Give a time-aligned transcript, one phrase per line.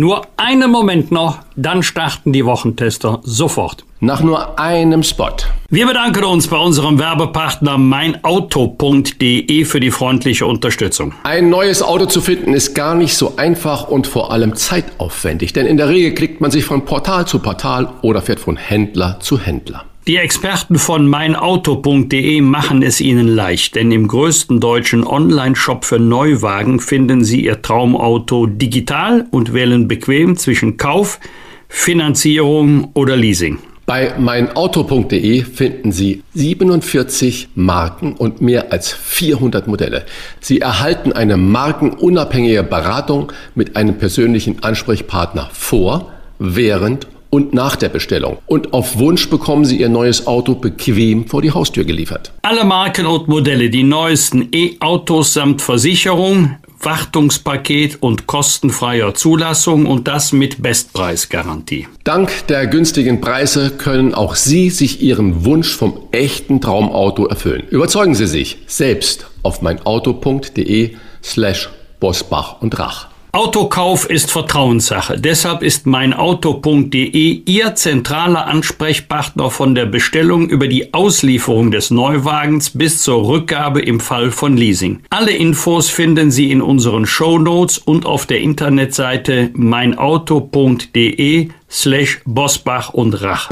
[0.00, 3.84] Nur einen Moment noch, dann starten die Wochentester sofort.
[3.98, 5.34] Nach nur einem Spot.
[5.70, 11.14] Wir bedanken uns bei unserem Werbepartner meinauto.de für die freundliche Unterstützung.
[11.24, 15.66] Ein neues Auto zu finden ist gar nicht so einfach und vor allem zeitaufwendig, denn
[15.66, 19.40] in der Regel klickt man sich von Portal zu Portal oder fährt von Händler zu
[19.40, 19.84] Händler.
[20.08, 26.80] Die Experten von meinauto.de machen es Ihnen leicht, denn im größten deutschen Online-Shop für Neuwagen
[26.80, 31.20] finden Sie Ihr Traumauto digital und wählen bequem zwischen Kauf,
[31.68, 33.58] Finanzierung oder Leasing.
[33.84, 40.06] Bei meinauto.de finden Sie 47 Marken und mehr als 400 Modelle.
[40.40, 47.17] Sie erhalten eine markenunabhängige Beratung mit einem persönlichen Ansprechpartner vor, während und
[47.52, 48.38] nach der Bestellung.
[48.46, 52.32] Und auf Wunsch bekommen Sie Ihr neues Auto bequem vor die Haustür geliefert.
[52.42, 60.32] Alle Marken und Modelle, die neuesten E-Autos samt Versicherung, Wartungspaket und kostenfreier Zulassung und das
[60.32, 61.88] mit Bestpreisgarantie.
[62.04, 67.64] Dank der günstigen Preise können auch Sie sich Ihren Wunsch vom echten Traumauto erfüllen.
[67.70, 71.68] Überzeugen Sie sich selbst auf meinauto.de slash
[72.00, 73.07] Bosbach und Rach.
[73.32, 75.18] Autokauf ist Vertrauenssache.
[75.20, 83.02] Deshalb ist meinauto.de Ihr zentraler Ansprechpartner von der Bestellung über die Auslieferung des Neuwagens bis
[83.02, 85.00] zur Rückgabe im Fall von Leasing.
[85.10, 92.94] Alle Infos finden Sie in unseren Show Notes und auf der Internetseite meinauto.de slash Bosbach
[92.94, 93.50] und Rach.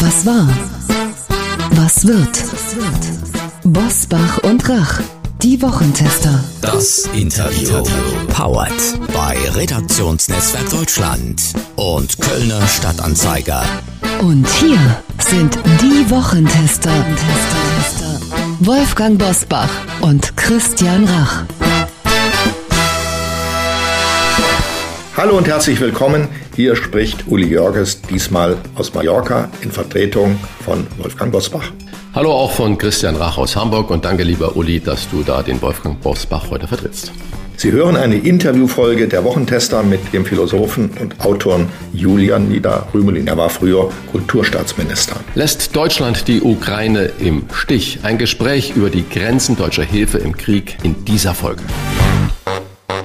[0.00, 0.48] Was war?
[1.72, 2.44] Was wird?
[3.64, 5.00] Bosbach und Rach.
[5.42, 6.42] Die Wochentester.
[6.60, 7.84] Das Interview.
[8.26, 8.72] Powered
[9.14, 11.40] bei Redaktionsnetzwerk Deutschland
[11.76, 13.62] und Kölner Stadtanzeiger.
[14.20, 16.90] Und hier sind die Wochentester.
[18.58, 21.44] Wolfgang Bosbach und Christian Rach.
[25.16, 26.26] Hallo und herzlich willkommen.
[26.56, 31.70] Hier spricht Uli Jörges, diesmal aus Mallorca in Vertretung von Wolfgang Bosbach.
[32.14, 35.60] Hallo auch von Christian Rach aus Hamburg und danke lieber Uli, dass du da den
[35.60, 37.12] Wolfgang Bosbach heute vertrittst.
[37.56, 43.26] Sie hören eine Interviewfolge der Wochentester mit dem Philosophen und Autoren Julian Nieder-Rümelin.
[43.26, 45.16] Er war früher Kulturstaatsminister.
[45.34, 47.98] Lässt Deutschland die Ukraine im Stich?
[48.04, 51.62] Ein Gespräch über die Grenzen deutscher Hilfe im Krieg in dieser Folge.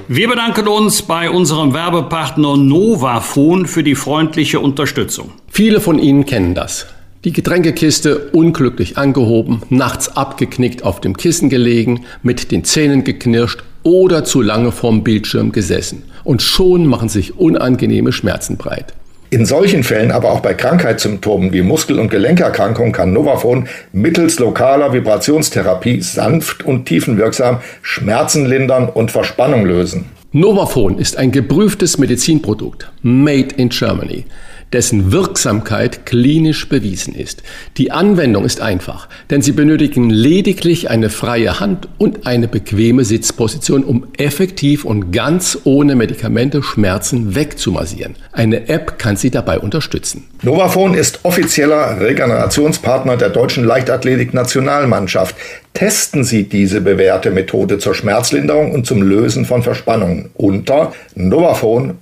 [0.07, 5.31] Wir bedanken uns bei unserem Werbepartner Novafon für die freundliche Unterstützung.
[5.49, 6.87] Viele von Ihnen kennen das.
[7.25, 14.25] Die Getränkekiste unglücklich angehoben, nachts abgeknickt auf dem Kissen gelegen, mit den Zähnen geknirscht oder
[14.25, 16.03] zu lange vorm Bildschirm gesessen.
[16.25, 18.93] Und schon machen sich unangenehme Schmerzen breit.
[19.29, 24.91] In solchen Fällen, aber auch bei Krankheitssymptomen wie Muskel- und Gelenkerkrankungen kann Novafon mittels lokaler
[24.91, 30.07] Vibrationstherapie sanft und tiefenwirksam Schmerzen lindern und Verspannung lösen.
[30.33, 34.25] Novafon ist ein geprüftes Medizinprodukt, made in Germany
[34.73, 37.43] dessen Wirksamkeit klinisch bewiesen ist.
[37.77, 43.83] Die Anwendung ist einfach, denn Sie benötigen lediglich eine freie Hand und eine bequeme Sitzposition,
[43.83, 48.15] um effektiv und ganz ohne Medikamente Schmerzen wegzumassieren.
[48.31, 50.25] Eine App kann Sie dabei unterstützen.
[50.41, 55.35] Novafon ist offizieller Regenerationspartner der deutschen Leichtathletik-Nationalmannschaft.
[55.73, 61.93] Testen Sie diese bewährte Methode zur Schmerzlinderung und zum Lösen von Verspannungen unter novafon.de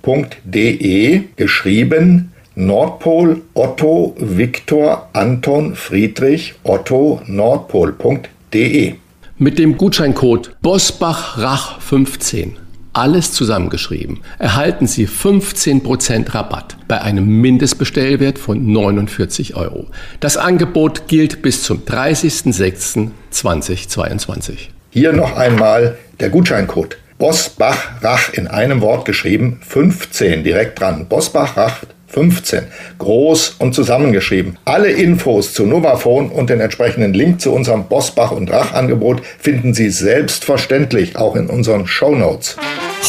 [1.36, 8.94] geschrieben Nordpol Otto Viktor Anton Friedrich Otto Nordpol.de.
[9.38, 12.50] Mit dem Gutscheincode BOSBACHRACH15,
[12.92, 19.86] alles zusammengeschrieben, erhalten Sie 15% Rabatt bei einem Mindestbestellwert von 49 Euro.
[20.20, 24.68] Das Angebot gilt bis zum 30.06.2022.
[24.90, 26.98] Hier noch einmal der Gutscheincode.
[27.16, 31.08] Bosbach Rach in einem Wort geschrieben, 15 direkt dran.
[31.08, 31.78] Bosbach Rach
[32.12, 32.64] 15.
[32.98, 34.58] Groß und zusammengeschrieben.
[34.64, 39.74] Alle Infos zu Novafone und den entsprechenden Link zu unserem Bosbach und Rach Angebot finden
[39.74, 42.56] Sie selbstverständlich auch in unseren Show Notes.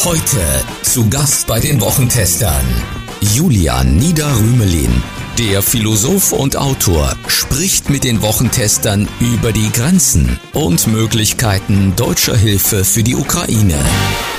[0.04, 0.38] Heute
[0.82, 2.64] zu Gast bei den Wochentestern
[3.20, 5.02] Julian Niederrümelin.
[5.38, 12.84] Der Philosoph und Autor spricht mit den Wochentestern über die Grenzen und Möglichkeiten deutscher Hilfe
[12.84, 13.78] für die Ukraine.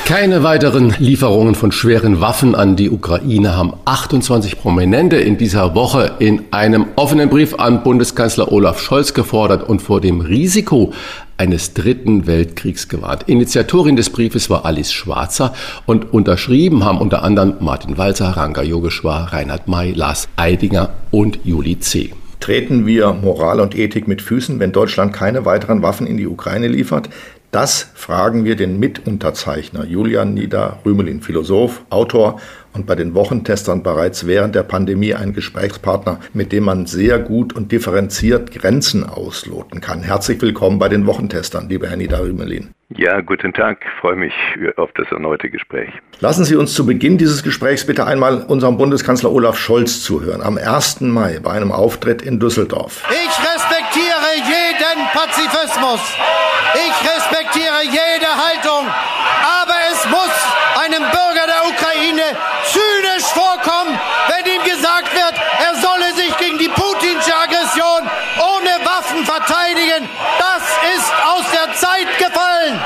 [0.05, 6.11] Keine weiteren Lieferungen von schweren Waffen an die Ukraine haben 28 Prominente in dieser Woche
[6.19, 10.93] in einem offenen Brief an Bundeskanzler Olaf Scholz gefordert und vor dem Risiko
[11.37, 13.23] eines dritten Weltkriegs gewarnt.
[13.25, 15.55] Initiatorin des Briefes war Alice Schwarzer
[15.87, 21.79] und unterschrieben haben unter anderem Martin Walzer, Ranga Yogeshwar, Reinhard May, Lars Eidinger und Juli
[21.79, 22.11] C.
[22.45, 26.67] Treten wir Moral und Ethik mit Füßen, wenn Deutschland keine weiteren Waffen in die Ukraine
[26.67, 27.09] liefert?
[27.51, 32.41] Das fragen wir den Mitunterzeichner Julian Nieder-Rümelin, Philosoph, Autor
[32.73, 37.53] und bei den Wochentestern bereits während der Pandemie ein Gesprächspartner, mit dem man sehr gut
[37.53, 40.03] und differenziert Grenzen ausloten kann.
[40.03, 42.71] Herzlich willkommen bei den Wochentestern, lieber Herr Nieder-Rümelin.
[42.89, 43.79] Ja, guten Tag.
[43.81, 44.33] Ich freue mich
[44.77, 45.89] auf das erneute Gespräch.
[46.19, 50.41] Lassen Sie uns zu Beginn dieses Gesprächs bitte einmal unserem Bundeskanzler Olaf Scholz zuhören.
[50.41, 51.01] Am 1.
[51.01, 53.03] Mai bei einem Auftritt in Düsseldorf.
[53.09, 54.24] Ich respektiere
[54.95, 55.99] jeden Pazifismus.
[56.73, 58.87] Ich respektiere jede Haltung.
[58.87, 60.31] Aber es muss
[60.83, 62.23] einem Bürger der Ukraine
[62.65, 63.97] zynisch vorkommen,
[64.29, 68.09] wenn ihm gesagt wird, er solle sich gegen die putinsche Aggression
[68.39, 70.07] ohne Waffen verteidigen.
[70.39, 70.63] Das
[70.97, 72.79] ist aus der Zeit gefallen.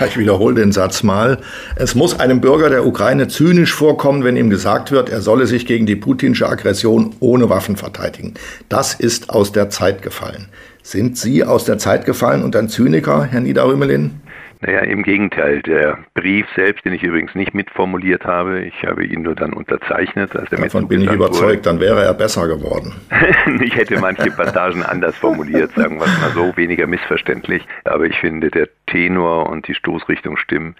[0.00, 1.38] Ja, ich wiederhole den Satz mal.
[1.76, 5.66] Es muss einem Bürger der Ukraine zynisch vorkommen, wenn ihm gesagt wird, er solle sich
[5.66, 8.34] gegen die putinsche Aggression ohne Waffen verteidigen.
[8.68, 10.48] Das ist aus der Zeit gefallen.
[10.90, 14.22] Sind Sie aus der Zeit gefallen und ein Zyniker, Herr Niederrümelin?
[14.62, 15.60] Naja, im Gegenteil.
[15.60, 20.34] Der Brief selbst, den ich übrigens nicht mitformuliert habe, ich habe ihn nur dann unterzeichnet.
[20.34, 21.60] Als er Davon bin ich überzeugt, wurde.
[21.60, 22.94] dann wäre er besser geworden.
[23.60, 27.66] ich hätte manche Passagen anders formuliert, sagen wir es mal so, weniger missverständlich.
[27.84, 30.74] Aber ich finde, der Tenor und die Stoßrichtung stimmen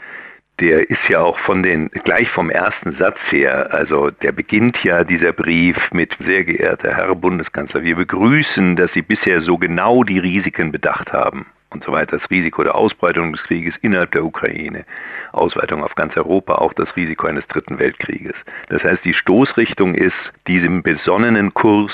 [0.60, 5.04] der ist ja auch von den, gleich vom ersten Satz her, also der beginnt ja
[5.04, 10.18] dieser Brief mit, sehr geehrter Herr Bundeskanzler, wir begrüßen, dass Sie bisher so genau die
[10.18, 14.84] Risiken bedacht haben und so weiter, das Risiko der Ausbreitung des Krieges innerhalb der Ukraine,
[15.32, 18.34] Ausweitung auf ganz Europa, auch das Risiko eines dritten Weltkrieges.
[18.68, 20.16] Das heißt, die Stoßrichtung ist
[20.46, 21.92] diesem besonnenen Kurs,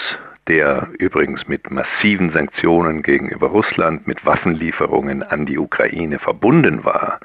[0.48, 7.18] der übrigens mit massiven Sanktionen gegenüber Russland, mit Waffenlieferungen an die Ukraine verbunden war,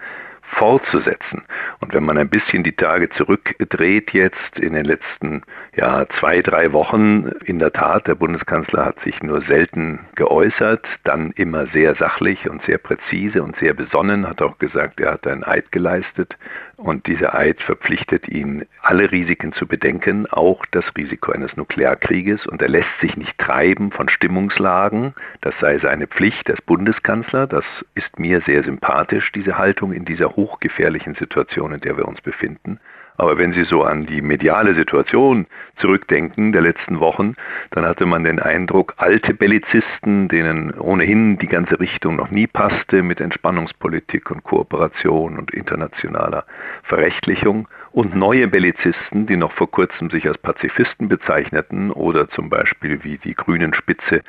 [0.51, 1.43] fortzusetzen.
[1.79, 5.43] Und wenn man ein bisschen die Tage zurückdreht jetzt in den letzten
[5.79, 11.31] ja, zwei, drei Wochen, in der Tat, der Bundeskanzler hat sich nur selten geäußert, dann
[11.37, 15.45] immer sehr sachlich und sehr präzise und sehr besonnen, hat auch gesagt, er hat einen
[15.45, 16.35] Eid geleistet
[16.75, 22.45] und dieser Eid verpflichtet ihn, alle Risiken zu bedenken, auch das Risiko eines Nuklearkrieges.
[22.47, 25.13] Und er lässt sich nicht treiben von Stimmungslagen.
[25.39, 27.47] Das sei seine Pflicht als Bundeskanzler.
[27.47, 27.65] Das
[27.95, 32.79] ist mir sehr sympathisch, diese Haltung in dieser hochgefährlichen Situation, in der wir uns befinden.
[33.19, 35.45] Aber wenn Sie so an die mediale Situation
[35.75, 37.35] zurückdenken der letzten Wochen,
[37.71, 43.03] dann hatte man den Eindruck, alte Bellizisten, denen ohnehin die ganze Richtung noch nie passte
[43.03, 46.45] mit Entspannungspolitik und Kooperation und internationaler
[46.83, 53.03] Verrechtlichung, und neue Bellizisten, die noch vor kurzem sich als Pazifisten bezeichneten oder zum Beispiel
[53.03, 54.21] wie die Grünen Spitze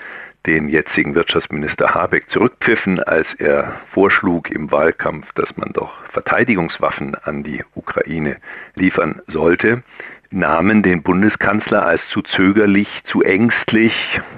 [0.47, 7.43] den jetzigen Wirtschaftsminister Habeck zurückpfiffen, als er vorschlug im Wahlkampf, dass man doch Verteidigungswaffen an
[7.43, 8.37] die Ukraine
[8.75, 9.83] liefern sollte,
[10.31, 13.93] nahmen den Bundeskanzler als zu zögerlich, zu ängstlich.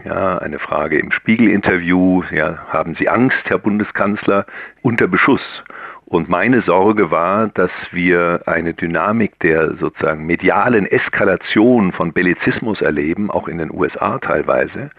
[0.05, 4.47] Ja, eine Frage im Spiegel-Interview, ja, haben Sie Angst, Herr Bundeskanzler,
[4.81, 5.63] unter Beschuss.
[6.07, 13.31] Und meine Sorge war, dass wir eine Dynamik der sozusagen medialen Eskalation von Bellizismus erleben,
[13.31, 14.91] auch in den USA teilweise,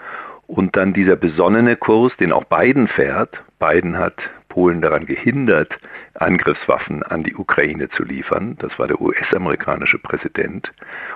[0.54, 3.42] und dann dieser besonnene Kurs, den auch Biden fährt.
[3.60, 4.14] Biden hat
[4.50, 5.74] Polen daran gehindert,
[6.14, 8.56] Angriffswaffen an die Ukraine zu liefern.
[8.60, 10.72] Das war der US-amerikanische Präsident,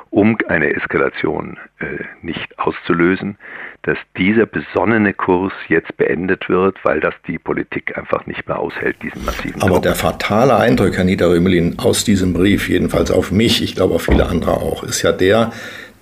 [0.09, 3.37] um eine Eskalation äh, nicht auszulösen,
[3.83, 8.97] dass dieser besonnene Kurs jetzt beendet wird, weil das die Politik einfach nicht mehr aushält,
[9.03, 9.83] diesen massiven Aber Druck.
[9.83, 14.25] der fatale Eindruck, Herr Niederrümelin, aus diesem Brief, jedenfalls auf mich, ich glaube auf viele
[14.25, 15.51] andere auch, ist ja der,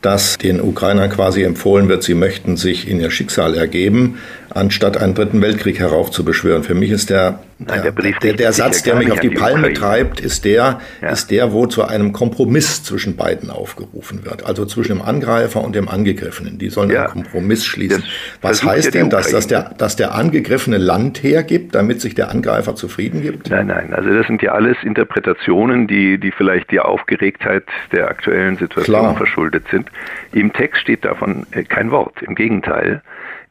[0.01, 4.19] dass den Ukrainern quasi empfohlen wird, sie möchten sich in ihr Schicksal ergeben,
[4.55, 6.63] anstatt einen dritten Weltkrieg heraufzubeschwören.
[6.63, 9.35] Für mich ist der, Nein, der, der, der, der Satz, der mich auf die, die
[9.35, 11.09] Palme treibt, ist der, ja.
[11.09, 14.45] ist der, wo zu einem Kompromiss zwischen beiden aufgerufen wird.
[14.45, 16.57] Also zwischen dem Angreifer und dem Angegriffenen.
[16.57, 17.03] Die sollen ja.
[17.03, 18.03] einen Kompromiss schließen.
[18.41, 22.31] Das Was heißt denn das, dass der, dass der Angegriffene Land hergibt, damit sich der
[22.31, 23.49] Angreifer zufrieden gibt?
[23.49, 23.93] Nein, nein.
[23.93, 29.17] Also das sind ja alles Interpretationen, die, die vielleicht die Aufgeregtheit der aktuellen Situation Klar.
[29.17, 29.89] verschuldet sind.
[30.31, 32.21] Im Text steht davon äh, kein Wort.
[32.21, 33.01] Im Gegenteil.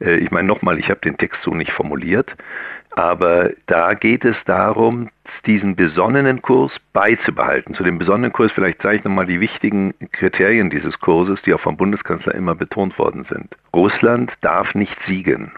[0.01, 2.31] Äh, ich meine nochmal, ich habe den Text so nicht formuliert,
[2.91, 5.11] aber da geht es darum,
[5.47, 7.75] diesen besonnenen Kurs beizubehalten.
[7.75, 11.61] Zu dem besonnenen Kurs vielleicht zeige ich nochmal die wichtigen Kriterien dieses Kurses, die auch
[11.61, 13.57] vom Bundeskanzler immer betont worden sind.
[13.75, 15.53] Russland darf nicht siegen.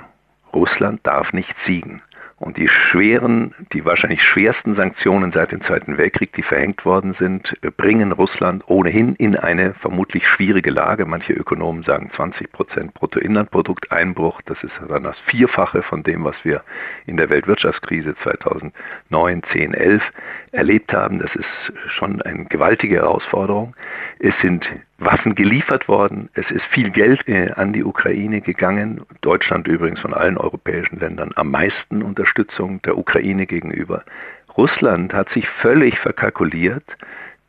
[0.55, 2.00] Russland darf nicht siegen.
[2.38, 7.57] Und die schweren, die wahrscheinlich schwersten Sanktionen seit dem Zweiten Weltkrieg, die verhängt worden sind,
[7.78, 11.07] bringen Russland ohnehin in eine vermutlich schwierige Lage.
[11.07, 14.43] Manche Ökonomen sagen 20 Prozent Bruttoinlandprodukteinbruch.
[14.43, 16.62] Das ist dann das Vierfache von dem, was wir
[17.07, 20.02] in der Weltwirtschaftskrise 2009, 10, 11
[20.52, 21.21] erlebt haben.
[21.21, 23.75] Das ist schon eine gewaltige Herausforderung.
[24.19, 24.66] Es sind
[24.99, 26.31] Waffen geliefert worden.
[26.35, 29.03] Es ist viel Geld äh, an die Ukraine gegangen.
[29.21, 34.05] Deutschland übrigens von allen europäischen Ländern am meisten Unterstützung der Ukraine gegenüber.
[34.57, 36.85] Russland hat sich völlig verkalkuliert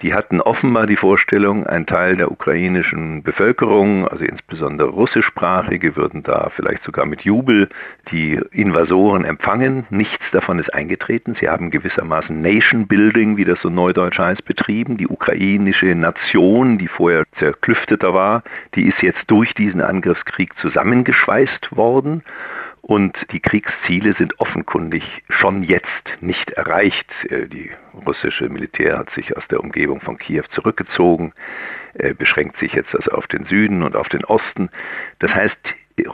[0.01, 6.51] die hatten offenbar die Vorstellung, ein Teil der ukrainischen Bevölkerung, also insbesondere russischsprachige, würden da
[6.55, 7.69] vielleicht sogar mit Jubel
[8.11, 9.87] die Invasoren empfangen.
[9.89, 11.35] Nichts davon ist eingetreten.
[11.39, 14.97] Sie haben gewissermaßen Nation Building, wie das so neudeutsch heißt, betrieben.
[14.97, 18.43] Die ukrainische Nation, die vorher zerklüfteter war,
[18.75, 22.23] die ist jetzt durch diesen Angriffskrieg zusammengeschweißt worden.
[22.87, 25.85] Und die Kriegsziele sind offenkundig schon jetzt
[26.21, 27.05] nicht erreicht.
[27.29, 27.69] Äh, die
[28.05, 31.33] russische Militär hat sich aus der Umgebung von Kiew zurückgezogen,
[31.95, 34.69] äh, beschränkt sich jetzt also auf den Süden und auf den Osten.
[35.19, 35.57] Das heißt,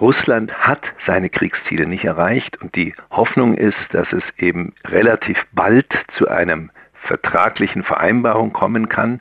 [0.01, 5.93] Russland hat seine Kriegsziele nicht erreicht und die Hoffnung ist, dass es eben relativ bald
[6.17, 6.71] zu einem
[7.03, 9.19] vertraglichen Vereinbarung kommen kann,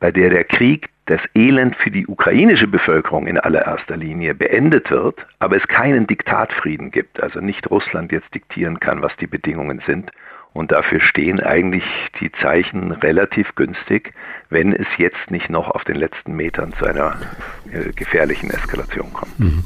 [0.00, 5.26] bei der der Krieg das Elend für die ukrainische Bevölkerung in allererster Linie beendet wird,
[5.38, 10.10] aber es keinen Diktatfrieden gibt, also nicht Russland jetzt diktieren kann, was die Bedingungen sind.
[10.58, 11.84] Und dafür stehen eigentlich
[12.20, 14.12] die Zeichen relativ günstig,
[14.50, 17.14] wenn es jetzt nicht noch auf den letzten Metern zu einer
[17.72, 19.38] äh, gefährlichen Eskalation kommt.
[19.38, 19.62] Mhm.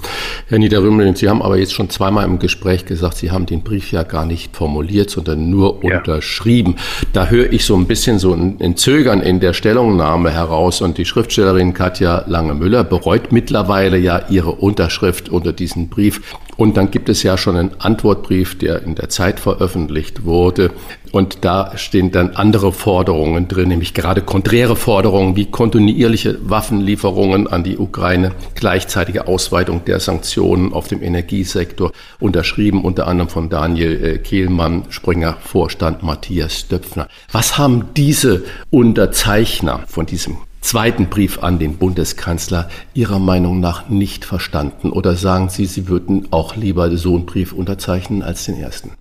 [0.48, 3.90] Herr Niederrümelin, Sie haben aber jetzt schon zweimal im Gespräch gesagt, Sie haben den Brief
[3.90, 5.96] ja gar nicht formuliert, sondern nur ja.
[5.96, 6.76] unterschrieben.
[7.14, 10.98] Da höre ich so ein bisschen so ein, ein Zögern in der Stellungnahme heraus und
[10.98, 16.36] die Schriftstellerin Katja Lange-Müller bereut mittlerweile ja ihre Unterschrift unter diesen Brief.
[16.56, 20.70] Und dann gibt es ja schon einen Antwortbrief, der in der Zeit veröffentlicht wurde.
[21.10, 27.64] Und da stehen dann andere Forderungen drin, nämlich gerade konträre Forderungen wie kontinuierliche Waffenlieferungen an
[27.64, 34.18] die Ukraine, gleichzeitige Ausweitung der Sanktionen auf dem Energiesektor, unterschrieben unter anderem von Daniel äh,
[34.18, 37.08] Kehlmann, Springer Vorstand Matthias Döpfner.
[37.30, 44.24] Was haben diese Unterzeichner von diesem zweiten Brief an den Bundeskanzler Ihrer Meinung nach nicht
[44.24, 44.90] verstanden?
[44.90, 48.92] Oder sagen Sie, Sie würden auch lieber so einen Brief unterzeichnen als den ersten?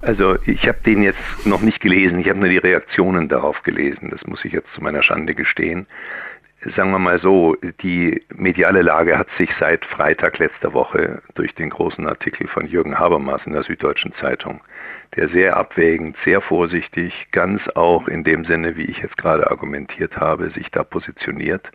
[0.00, 4.10] Also ich habe den jetzt noch nicht gelesen, ich habe nur die Reaktionen darauf gelesen,
[4.10, 5.86] das muss ich jetzt zu meiner Schande gestehen.
[6.76, 11.70] Sagen wir mal so, die mediale Lage hat sich seit Freitag letzter Woche durch den
[11.70, 14.60] großen Artikel von Jürgen Habermas in der Süddeutschen Zeitung,
[15.16, 20.16] der sehr abwägend, sehr vorsichtig, ganz auch in dem Sinne, wie ich jetzt gerade argumentiert
[20.16, 21.66] habe, sich da positioniert.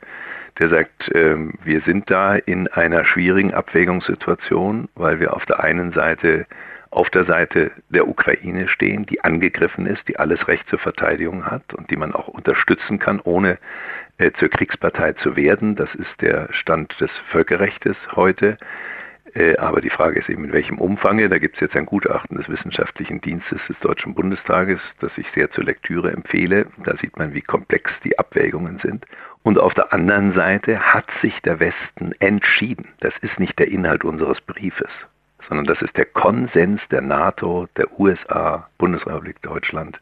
[0.59, 5.91] Der sagt, äh, wir sind da in einer schwierigen Abwägungssituation, weil wir auf der einen
[5.93, 6.45] Seite
[6.93, 11.73] auf der Seite der Ukraine stehen, die angegriffen ist, die alles Recht zur Verteidigung hat
[11.73, 13.57] und die man auch unterstützen kann, ohne
[14.19, 15.75] äh, zur Kriegspartei zu werden.
[15.75, 18.57] Das ist der Stand des Völkerrechts heute.
[19.35, 21.17] Äh, aber die Frage ist eben, in welchem Umfang.
[21.29, 25.51] Da gibt es jetzt ein Gutachten des Wissenschaftlichen Dienstes des Deutschen Bundestages, das ich sehr
[25.51, 26.67] zur Lektüre empfehle.
[26.83, 29.05] Da sieht man, wie komplex die Abwägungen sind.
[29.43, 32.89] Und auf der anderen Seite hat sich der Westen entschieden.
[32.99, 34.89] Das ist nicht der Inhalt unseres Briefes
[35.49, 39.99] sondern das ist der Konsens der NATO, der USA, Bundesrepublik Deutschland,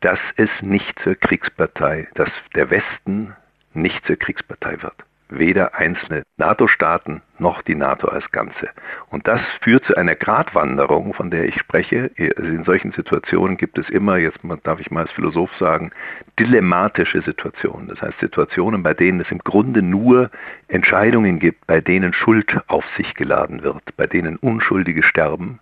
[0.00, 3.36] dass es nicht zur Kriegspartei, dass der Westen
[3.74, 8.68] nicht zur Kriegspartei wird weder einzelne NATO-Staaten noch die NATO als Ganze.
[9.10, 12.10] Und das führt zu einer Gratwanderung, von der ich spreche.
[12.36, 15.90] Also in solchen Situationen gibt es immer, jetzt darf ich mal als Philosoph sagen,
[16.38, 17.88] dilemmatische Situationen.
[17.88, 20.30] Das heißt Situationen, bei denen es im Grunde nur
[20.68, 25.60] Entscheidungen gibt, bei denen Schuld auf sich geladen wird, bei denen Unschuldige sterben,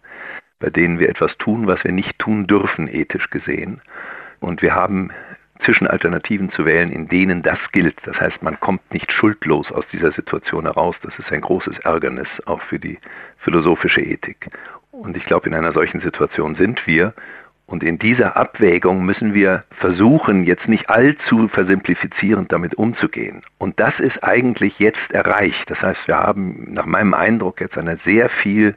[0.59, 3.81] bei denen wir etwas tun, was wir nicht tun dürfen, ethisch gesehen.
[4.41, 5.11] Und wir haben
[5.65, 7.97] zwischen Alternativen zu wählen, in denen das gilt.
[8.05, 10.97] Das heißt, man kommt nicht schuldlos aus dieser Situation heraus.
[11.03, 12.99] Das ist ein großes Ärgernis auch für die
[13.39, 14.49] philosophische Ethik.
[14.91, 17.15] Und ich glaube, in einer solchen Situation sind wir.
[17.67, 23.43] Und in dieser Abwägung müssen wir versuchen, jetzt nicht allzu versimplifizierend damit umzugehen.
[23.59, 25.69] Und das ist eigentlich jetzt erreicht.
[25.69, 28.77] Das heißt, wir haben nach meinem Eindruck jetzt eine sehr viel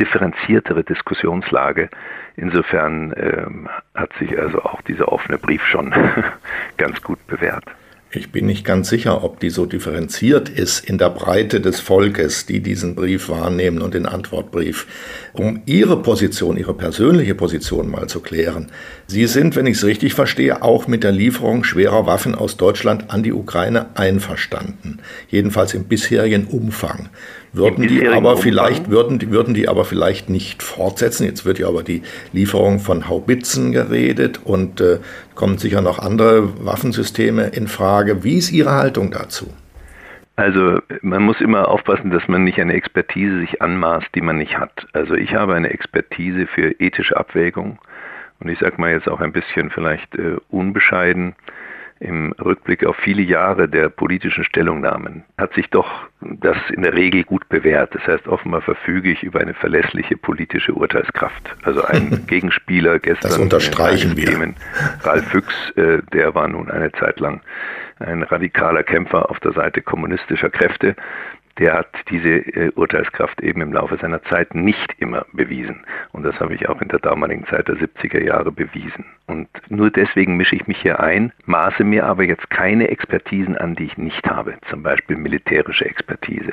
[0.00, 1.88] differenziertere Diskussionslage.
[2.36, 5.94] Insofern ähm, hat sich also auch dieser offene Brief schon
[6.76, 7.64] ganz gut bewährt.
[8.12, 12.46] Ich bin nicht ganz sicher, ob die so differenziert ist in der Breite des Volkes,
[12.46, 14.86] die diesen Brief wahrnehmen und den Antwortbrief.
[15.32, 18.70] Um Ihre Position, Ihre persönliche Position mal zu klären.
[19.06, 23.10] Sie sind, wenn ich es richtig verstehe, auch mit der Lieferung schwerer Waffen aus Deutschland
[23.10, 25.00] an die Ukraine einverstanden.
[25.28, 27.10] Jedenfalls im bisherigen Umfang.
[27.56, 28.42] Würden die aber Umfang.
[28.42, 31.24] vielleicht, würden die, würden die aber vielleicht nicht fortsetzen.
[31.24, 34.98] Jetzt wird ja aber die Lieferung von Haubitzen geredet und äh,
[35.34, 38.22] kommen sicher noch andere Waffensysteme in Frage.
[38.24, 39.52] Wie ist Ihre Haltung dazu?
[40.36, 44.58] Also man muss immer aufpassen, dass man nicht eine Expertise sich anmaßt, die man nicht
[44.58, 44.86] hat.
[44.92, 47.78] Also ich habe eine Expertise für ethische Abwägung
[48.40, 51.34] und ich sage mal jetzt auch ein bisschen vielleicht äh, unbescheiden
[52.00, 55.88] im Rückblick auf viele Jahre der politischen Stellungnahmen hat sich doch
[56.20, 57.94] das in der Regel gut bewährt.
[57.94, 61.56] Das heißt, offenbar verfüge ich über eine verlässliche politische Urteilskraft.
[61.62, 63.30] Also ein Gegenspieler gestern.
[63.30, 64.26] Das unterstreichen wir.
[64.26, 64.56] Themen,
[65.02, 67.40] Ralf Füchs, äh, der war nun eine Zeit lang
[67.98, 70.96] ein radikaler Kämpfer auf der Seite kommunistischer Kräfte
[71.58, 75.84] der hat diese äh, Urteilskraft eben im Laufe seiner Zeit nicht immer bewiesen.
[76.12, 79.06] Und das habe ich auch in der damaligen Zeit der 70er Jahre bewiesen.
[79.26, 83.74] Und nur deswegen mische ich mich hier ein, maße mir aber jetzt keine Expertisen an,
[83.74, 86.52] die ich nicht habe, zum Beispiel militärische Expertise.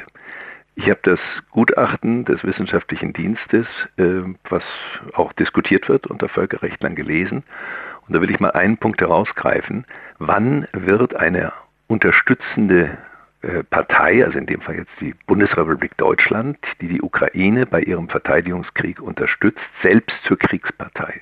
[0.76, 1.20] Ich habe das
[1.52, 3.68] Gutachten des wissenschaftlichen Dienstes,
[3.98, 4.64] äh, was
[5.14, 7.44] auch diskutiert wird unter Völkerrechtlern gelesen.
[8.08, 9.86] Und da will ich mal einen Punkt herausgreifen.
[10.18, 11.54] Wann wird eine
[11.88, 12.98] unterstützende
[13.70, 19.02] Partei, also in dem Fall jetzt die Bundesrepublik Deutschland, die die Ukraine bei ihrem Verteidigungskrieg
[19.02, 21.22] unterstützt, selbst zur Kriegspartei.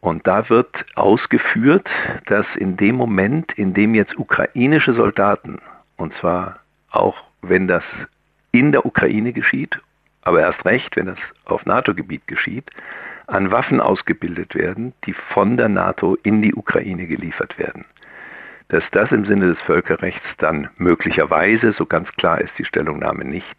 [0.00, 1.88] Und da wird ausgeführt,
[2.26, 5.58] dass in dem Moment, in dem jetzt ukrainische Soldaten,
[5.96, 7.82] und zwar auch wenn das
[8.52, 9.78] in der Ukraine geschieht,
[10.20, 12.70] aber erst recht, wenn das auf NATO-Gebiet geschieht,
[13.26, 17.86] an Waffen ausgebildet werden, die von der NATO in die Ukraine geliefert werden
[18.68, 23.56] dass das im Sinne des Völkerrechts dann möglicherweise, so ganz klar ist die Stellungnahme nicht,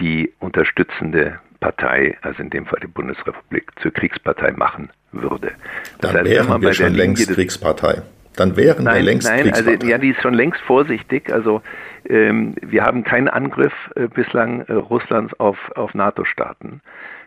[0.00, 5.52] die unterstützende Partei, also in dem Fall die Bundesrepublik, zur Kriegspartei machen würde.
[6.00, 8.02] Das dann heißt, wären wir schon längst Kriegspartei.
[8.36, 9.74] Dann wären nein, wir längst nein, Kriegspartei.
[9.74, 11.32] Also, ja, die ist schon längst vorsichtig.
[11.32, 11.62] Also
[12.08, 16.80] ähm, wir haben keinen Angriff äh, bislang äh, Russlands auf, auf NATO-Staaten.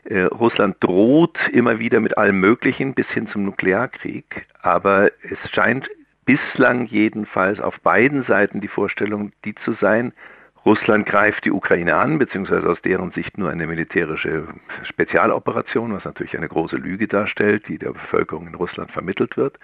[0.06, 5.90] Äh, Russland droht immer wieder mit allem Möglichen bis hin zum Nuklearkrieg, aber es scheint
[6.26, 10.14] bislang jedenfalls auf beiden Seiten die Vorstellung, die zu sein,
[10.66, 14.48] Russland greift die Ukraine an, beziehungsweise aus deren Sicht nur eine militärische
[14.84, 19.60] Spezialoperation, was natürlich eine große Lüge darstellt, die der Bevölkerung in Russland vermittelt wird.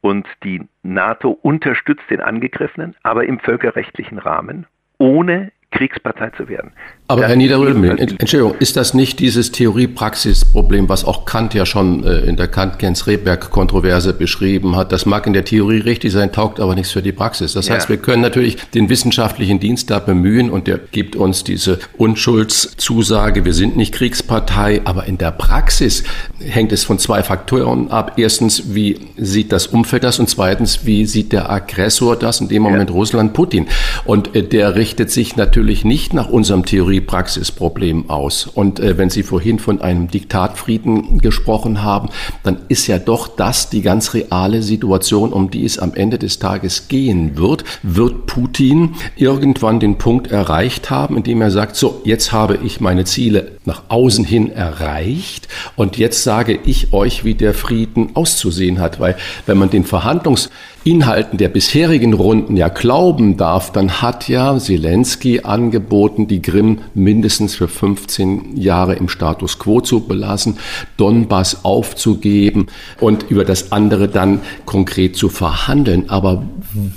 [0.00, 4.66] Und die NATO unterstützt den Angegriffenen, aber im völkerrechtlichen Rahmen,
[4.98, 6.72] ohne Kriegspartei zu werden.
[7.06, 12.04] Aber das Herr Niederröden, Entschuldigung, ist das nicht dieses Theorie-Praxis-Problem, was auch Kant ja schon
[12.04, 14.90] äh, in der Kant-Gens-Reberg-Kontroverse beschrieben hat?
[14.92, 17.52] Das mag in der Theorie richtig sein, taugt aber nichts für die Praxis.
[17.52, 17.76] Das ja.
[17.76, 23.44] heißt, wir können natürlich den wissenschaftlichen Dienst da bemühen und der gibt uns diese Unschuldszusage,
[23.44, 26.02] wir sind nicht Kriegspartei, aber in der Praxis
[26.40, 28.14] hängt es von zwei Faktoren ab.
[28.16, 32.62] Erstens, wie sieht das Umfeld das und zweitens, wie sieht der Aggressor das, in dem
[32.62, 32.96] Moment ja.
[32.96, 33.68] Russland Putin?
[34.04, 38.46] Und äh, der richtet sich natürlich nicht nach unserem Theorie Theorie-Praxis-Problem aus.
[38.46, 42.08] Und äh, wenn Sie vorhin von einem Diktatfrieden gesprochen haben,
[42.42, 46.38] dann ist ja doch das die ganz reale Situation, um die es am Ende des
[46.38, 47.64] Tages gehen wird.
[47.82, 52.80] Wird Putin irgendwann den Punkt erreicht haben, in dem er sagt, so, jetzt habe ich
[52.80, 58.80] meine Ziele nach außen hin erreicht und jetzt sage ich euch, wie der Frieden auszusehen
[58.80, 59.00] hat.
[59.00, 60.50] Weil wenn man den Verhandlungs
[60.84, 67.54] Inhalten der bisherigen Runden ja glauben darf, dann hat ja Zelensky angeboten, die Krim mindestens
[67.54, 70.58] für 15 Jahre im Status quo zu belassen,
[70.96, 72.68] Donbass aufzugeben
[73.00, 76.08] und über das andere dann konkret zu verhandeln.
[76.08, 76.44] Aber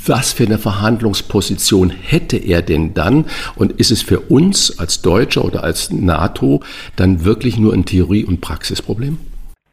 [0.06, 3.26] was für eine Verhandlungsposition hätte er denn dann?
[3.56, 6.62] Und ist es für uns als Deutsche oder als NATO
[6.96, 9.18] dann wirklich nur ein Theorie- und Praxisproblem?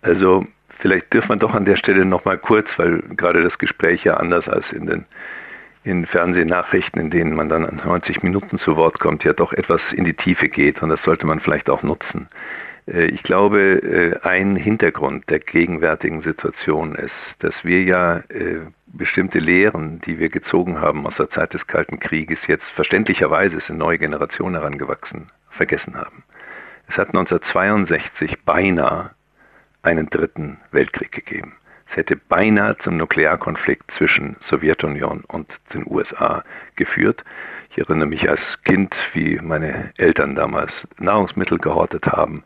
[0.02, 0.44] Also
[0.78, 4.48] Vielleicht dürfen wir doch an der Stelle nochmal kurz, weil gerade das Gespräch ja anders
[4.48, 5.04] als in den
[5.84, 9.80] in Fernsehnachrichten, in denen man dann an 90 Minuten zu Wort kommt, ja doch etwas
[9.92, 12.28] in die Tiefe geht und das sollte man vielleicht auch nutzen.
[12.86, 19.38] Äh, ich glaube, äh, ein Hintergrund der gegenwärtigen Situation ist, dass wir ja äh, bestimmte
[19.38, 23.98] Lehren, die wir gezogen haben aus der Zeit des Kalten Krieges, jetzt verständlicherweise sind neue
[23.98, 26.22] Generationen herangewachsen, vergessen haben.
[26.88, 29.10] Es hat 1962 beinahe
[29.88, 31.54] einen dritten Weltkrieg gegeben.
[31.90, 36.44] Es hätte beinahe zum Nuklearkonflikt zwischen Sowjetunion und den USA
[36.76, 37.24] geführt.
[37.70, 42.42] Ich erinnere mich als Kind, wie meine Eltern damals Nahrungsmittel gehortet haben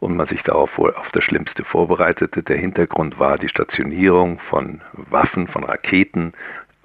[0.00, 2.42] und man sich darauf wohl auf das Schlimmste vorbereitete.
[2.42, 6.32] Der Hintergrund war die Stationierung von Waffen, von Raketen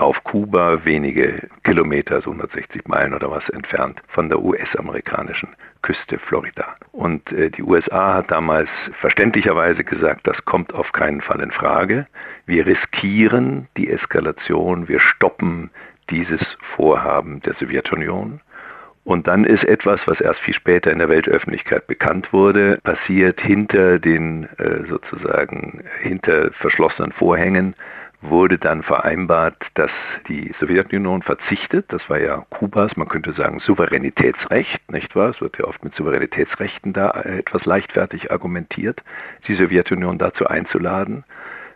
[0.02, 5.50] auf Kuba, wenige Kilometer, so 160 Meilen oder was entfernt von der US-amerikanischen
[5.84, 6.76] Küste Florida.
[6.92, 12.08] Und äh, die USA hat damals verständlicherweise gesagt, das kommt auf keinen Fall in Frage.
[12.46, 15.70] Wir riskieren die Eskalation, wir stoppen
[16.10, 16.42] dieses
[16.76, 18.42] Vorhaben der Sowjetunion.
[19.04, 23.98] Und dann ist etwas, was erst viel später in der Weltöffentlichkeit bekannt wurde, passiert hinter
[23.98, 27.76] den äh, sozusagen hinter verschlossenen Vorhängen
[28.22, 29.92] wurde dann vereinbart, dass
[30.28, 35.30] die Sowjetunion verzichtet, das war ja Kubas, man könnte sagen, Souveränitätsrecht, nicht wahr?
[35.30, 39.02] Es wird ja oft mit Souveränitätsrechten da äh, etwas leichtfertig argumentiert,
[39.48, 41.24] die Sowjetunion dazu einzuladen,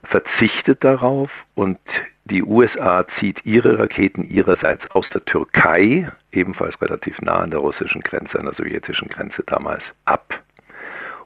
[0.03, 1.79] verzichtet darauf und
[2.27, 8.01] Die USA zieht ihre Raketen ihrerseits aus der Türkei, ebenfalls relativ nah an der russischen
[8.01, 10.44] Grenze, an der sowjetischen Grenze damals, ab.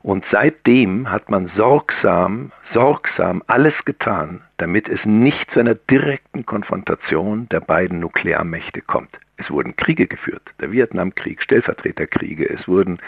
[0.01, 7.49] Und seitdem hat man sorgsam, sorgsam alles getan, damit es nicht zu einer direkten Konfrontation
[7.49, 9.09] der beiden Nuklearmächte kommt.
[9.37, 12.99] Es wurden Kriege geführt, der Vietnamkrieg, Stellvertreterkriege, es wurden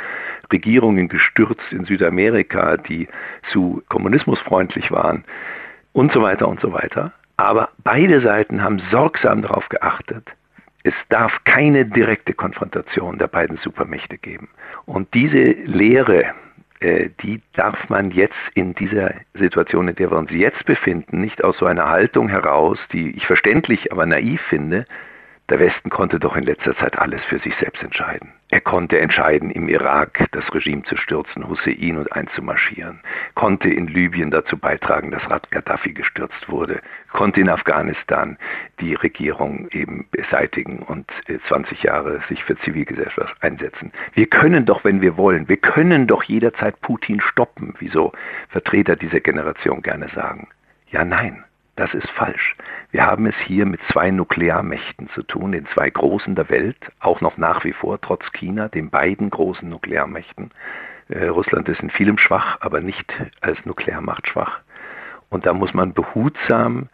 [0.52, 3.08] Regierungen gestürzt in Südamerika, die
[3.52, 5.24] zu kommunismusfreundlich waren
[5.94, 7.14] und so weiter und so weiter.
[7.38, 10.30] Aber beide Seiten haben sorgsam darauf geachtet,
[10.84, 14.50] es darf keine direkte Konfrontation der beiden Supermächte geben.
[14.86, 16.34] Und diese Lehre,
[16.82, 21.58] die darf man jetzt in dieser Situation, in der wir uns jetzt befinden, nicht aus
[21.58, 24.86] so einer Haltung heraus, die ich verständlich, aber naiv finde,
[25.50, 28.32] der Westen konnte doch in letzter Zeit alles für sich selbst entscheiden.
[28.50, 33.00] Er konnte entscheiden, im Irak das Regime zu stürzen, Hussein und einzumarschieren,
[33.36, 38.38] konnte in Libyen dazu beitragen, dass Rad Gaddafi gestürzt wurde, konnte in Afghanistan
[38.80, 41.10] die Regierung eben beseitigen und
[41.48, 43.92] 20 äh, Jahre sich für Zivilgesellschaft einsetzen.
[44.14, 48.12] Wir können doch, wenn wir wollen, wir können doch jederzeit Putin stoppen, wie so
[48.50, 50.48] Vertreter dieser Generation gerne sagen.
[50.92, 51.44] Ja, nein.
[51.82, 52.56] Das ist falsch.
[52.92, 57.22] Wir haben es hier mit zwei Nuklearmächten zu tun, den zwei großen der Welt, auch
[57.22, 60.52] noch nach wie vor trotz China, den beiden großen Nuklearmächten.
[61.10, 64.60] Äh, Russland ist in vielem schwach, aber nicht als Nuklearmacht schwach.
[65.32, 66.88] Und da muss man behutsam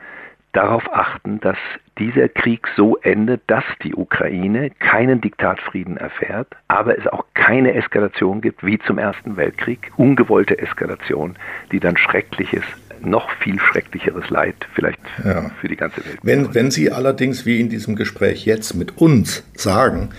[0.57, 1.57] darauf achten, dass
[1.99, 8.41] dieser Krieg so endet, dass die Ukraine keinen Diktatfrieden erfährt, aber es auch keine Eskalation
[8.41, 11.35] gibt wie zum Ersten Weltkrieg, ungewollte Eskalation,
[11.71, 12.63] die dann Schreckliches
[13.01, 15.51] noch viel schrecklicheres Leid vielleicht ja.
[15.61, 16.17] für die ganze Welt.
[16.23, 20.09] Wenn, wenn Sie allerdings, wie in diesem Gespräch jetzt mit uns sagen,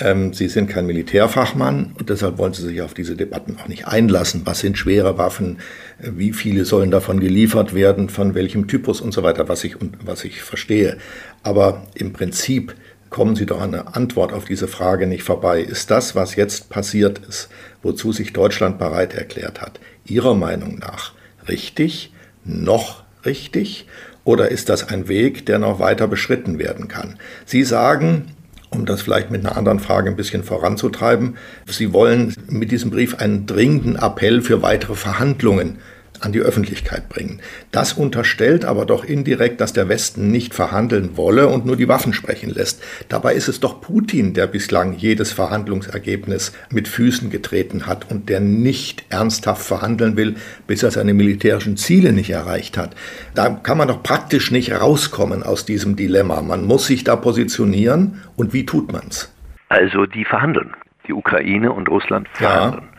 [0.00, 3.86] ähm, Sie sind kein Militärfachmann und deshalb wollen Sie sich auf diese Debatten auch nicht
[3.86, 4.42] einlassen.
[4.44, 5.58] Was sind schwere Waffen?
[5.98, 8.08] Wie viele sollen davon geliefert werden?
[8.08, 10.98] Von welchem Typus und so weiter, was ich, was ich verstehe.
[11.42, 12.74] Aber im Prinzip
[13.10, 15.60] kommen Sie doch an eine Antwort auf diese Frage nicht vorbei.
[15.60, 17.48] Ist das, was jetzt passiert ist,
[17.82, 21.12] wozu sich Deutschland bereit erklärt hat, Ihrer Meinung nach
[21.48, 22.12] richtig?
[22.44, 23.86] noch richtig
[24.24, 27.18] oder ist das ein Weg, der noch weiter beschritten werden kann?
[27.46, 28.32] Sie sagen,
[28.70, 33.16] um das vielleicht mit einer anderen Frage ein bisschen voranzutreiben, Sie wollen mit diesem Brief
[33.16, 35.78] einen dringenden Appell für weitere Verhandlungen
[36.20, 37.40] an die Öffentlichkeit bringen.
[37.72, 42.12] Das unterstellt aber doch indirekt, dass der Westen nicht verhandeln wolle und nur die Waffen
[42.12, 42.82] sprechen lässt.
[43.08, 48.40] Dabei ist es doch Putin, der bislang jedes Verhandlungsergebnis mit Füßen getreten hat und der
[48.40, 52.94] nicht ernsthaft verhandeln will, bis er seine militärischen Ziele nicht erreicht hat.
[53.34, 56.42] Da kann man doch praktisch nicht rauskommen aus diesem Dilemma.
[56.42, 59.32] Man muss sich da positionieren und wie tut man's?
[59.68, 60.74] Also die verhandeln.
[61.06, 62.84] Die Ukraine und Russland verhandeln.
[62.84, 62.89] Ja.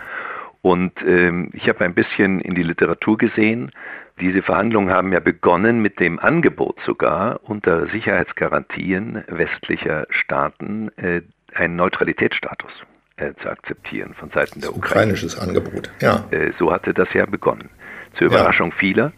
[0.61, 3.71] Und ähm, ich habe ein bisschen in die Literatur gesehen.
[4.19, 11.21] Diese Verhandlungen haben ja begonnen mit dem Angebot sogar unter Sicherheitsgarantien westlicher Staaten äh,
[11.53, 12.71] einen Neutralitätsstatus
[13.17, 15.13] äh, zu akzeptieren von Seiten der Ukraine.
[15.13, 16.25] Ukrainisches Angebot, ja.
[16.29, 17.69] Äh, so hatte das ja begonnen.
[18.17, 18.75] Zur Überraschung ja.
[18.77, 19.11] vieler.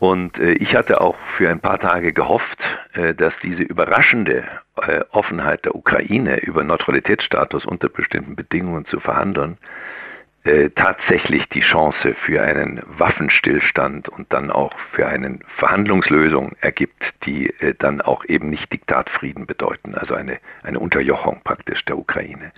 [0.00, 2.58] Und äh, ich hatte auch für ein paar Tage gehofft,
[2.94, 4.44] äh, dass diese überraschende
[4.76, 9.56] äh, Offenheit der Ukraine über Neutralitätsstatus unter bestimmten Bedingungen zu verhandeln,
[10.74, 17.74] tatsächlich die Chance für einen Waffenstillstand und dann auch für eine Verhandlungslösung ergibt, die äh,
[17.78, 22.52] dann auch eben nicht Diktatfrieden bedeuten, also eine, eine Unterjochung praktisch der Ukraine.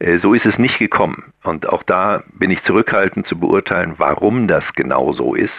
[0.00, 1.32] Äh, so ist es nicht gekommen.
[1.44, 5.54] Und auch da bin ich zurückhaltend zu beurteilen, warum das genau so ist.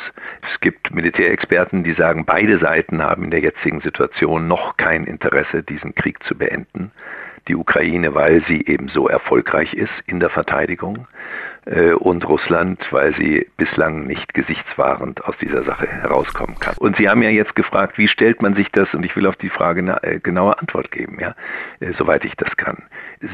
[0.54, 5.64] Es gibt Militärexperten, die sagen, beide Seiten haben in der jetzigen Situation noch kein Interesse,
[5.64, 6.92] diesen Krieg zu beenden
[7.48, 11.51] die Ukraine, weil sie eben so erfolgreich ist in der Verteidigung äh,
[12.00, 16.76] und Russland, weil sie bislang nicht gesichtswahrend aus dieser Sache herauskommen kann.
[16.80, 18.92] Und Sie haben ja jetzt gefragt, wie stellt man sich das?
[18.94, 21.36] Und ich will auf die Frage eine äh, genaue Antwort geben, ja,
[21.80, 22.84] äh, soweit ich das kann.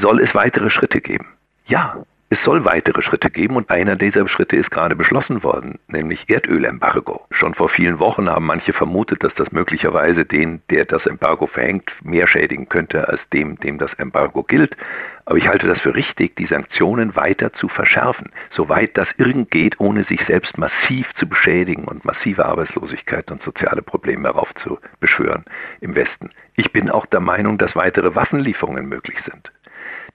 [0.02, 1.28] Soll es weitere Schritte geben?
[1.68, 6.26] Ja, es soll weitere Schritte geben und einer dieser Schritte ist gerade beschlossen worden, nämlich
[6.28, 7.26] Erdölembargo.
[7.32, 11.90] Schon vor vielen Wochen haben manche vermutet, dass das möglicherweise den, der das Embargo verhängt,
[12.04, 14.76] mehr schädigen könnte als dem, dem das Embargo gilt.
[15.24, 19.80] Aber ich halte das für richtig, die Sanktionen weiter zu verschärfen, soweit das irgend geht,
[19.80, 25.46] ohne sich selbst massiv zu beschädigen und massive Arbeitslosigkeit und soziale Probleme heraufzubeschwören
[25.80, 26.32] im Westen.
[26.56, 29.50] Ich bin auch der Meinung, dass weitere Waffenlieferungen möglich sind.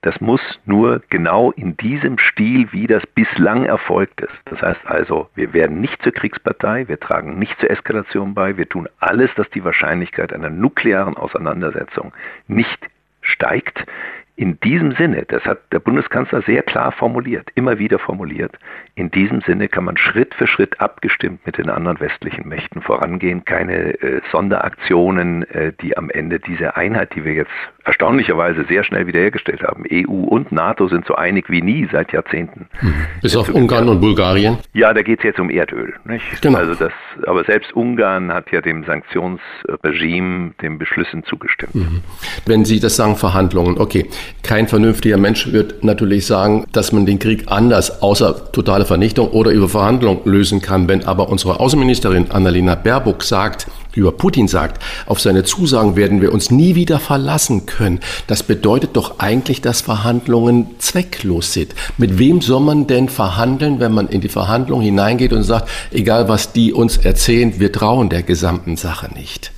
[0.02, 4.34] Das muss nur genau in diesem Stil, wie das bislang erfolgt ist.
[4.46, 8.68] Das heißt also, wir werden nicht zur Kriegspartei, wir tragen nicht zur Eskalation bei, wir
[8.68, 12.12] tun alles, dass die Wahrscheinlichkeit einer nuklearen Auseinandersetzung
[12.48, 12.88] nicht
[13.20, 13.86] steigt
[14.34, 18.58] in diesem Sinne, das hat der Bundeskanzler sehr klar formuliert, immer wieder formuliert,
[18.94, 23.44] in diesem Sinne kann man Schritt für Schritt abgestimmt mit den anderen westlichen Mächten vorangehen.
[23.44, 27.50] Keine äh, Sonderaktionen, äh, die am Ende diese Einheit, die wir jetzt
[27.84, 29.84] erstaunlicherweise sehr schnell wiederhergestellt haben.
[29.90, 32.66] EU und NATO sind so einig wie nie seit Jahrzehnten.
[32.80, 32.94] Mhm.
[33.22, 34.58] Bis auf Ungarn und Bulgarien?
[34.72, 35.94] Ja, da geht es jetzt um Erdöl.
[36.04, 36.42] Nicht?
[36.42, 36.58] Genau.
[36.58, 36.92] Also das,
[37.26, 41.74] aber selbst Ungarn hat ja dem Sanktionsregime, den Beschlüssen zugestimmt.
[41.74, 42.02] Mhm.
[42.46, 44.06] Wenn Sie das sagen, Verhandlungen, okay.
[44.42, 49.50] Kein vernünftiger Mensch wird natürlich sagen, dass man den Krieg anders, außer totale Vernichtung oder
[49.50, 50.88] über Verhandlungen lösen kann.
[50.88, 56.32] Wenn aber unsere Außenministerin Annalena Baerbock sagt, über Putin sagt, auf seine Zusagen werden wir
[56.32, 58.00] uns nie wieder verlassen können.
[58.26, 61.74] Das bedeutet doch eigentlich, dass Verhandlungen zwecklos sind.
[61.98, 66.28] Mit wem soll man denn verhandeln, wenn man in die Verhandlung hineingeht und sagt, egal
[66.28, 69.52] was die uns erzählen, wir trauen der gesamten Sache nicht?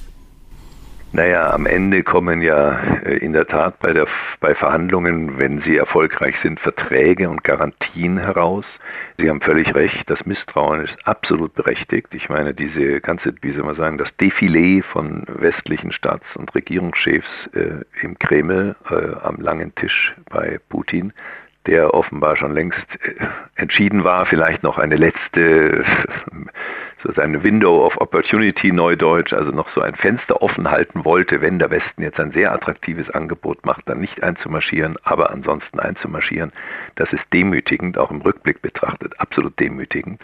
[1.15, 4.09] Naja, am Ende kommen ja äh, in der Tat bei, der,
[4.41, 8.65] bei Verhandlungen, wenn sie erfolgreich sind, Verträge und Garantien heraus.
[9.17, 12.09] Sie haben völlig recht, das Misstrauen ist absolut berechtigt.
[12.15, 17.29] Ich meine, diese ganze, wie soll man sagen, das Defilé von westlichen Staats- und Regierungschefs
[17.53, 21.13] äh, im Kreml äh, am langen Tisch bei Putin,
[21.69, 23.25] der offenbar schon längst äh,
[23.55, 25.85] entschieden war, vielleicht noch eine letzte
[27.05, 31.59] so seine Window of Opportunity Neudeutsch, also noch so ein Fenster offen halten wollte, wenn
[31.59, 36.53] der Westen jetzt ein sehr attraktives Angebot macht, dann nicht einzumarschieren, aber ansonsten einzumarschieren.
[36.97, 40.23] Das ist demütigend, auch im Rückblick betrachtet, absolut demütigend.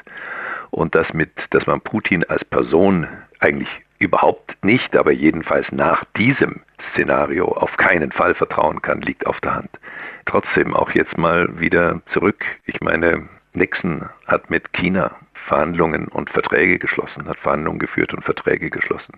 [0.71, 3.07] Und das mit, dass man Putin als Person
[3.40, 6.61] eigentlich überhaupt nicht, aber jedenfalls nach diesem
[6.93, 9.71] Szenario auf keinen Fall vertrauen kann, liegt auf der Hand.
[10.25, 12.43] Trotzdem auch jetzt mal wieder zurück.
[12.64, 18.70] Ich meine, Nixon hat mit China Verhandlungen und Verträge geschlossen, hat Verhandlungen geführt und Verträge
[18.70, 19.14] geschlossen.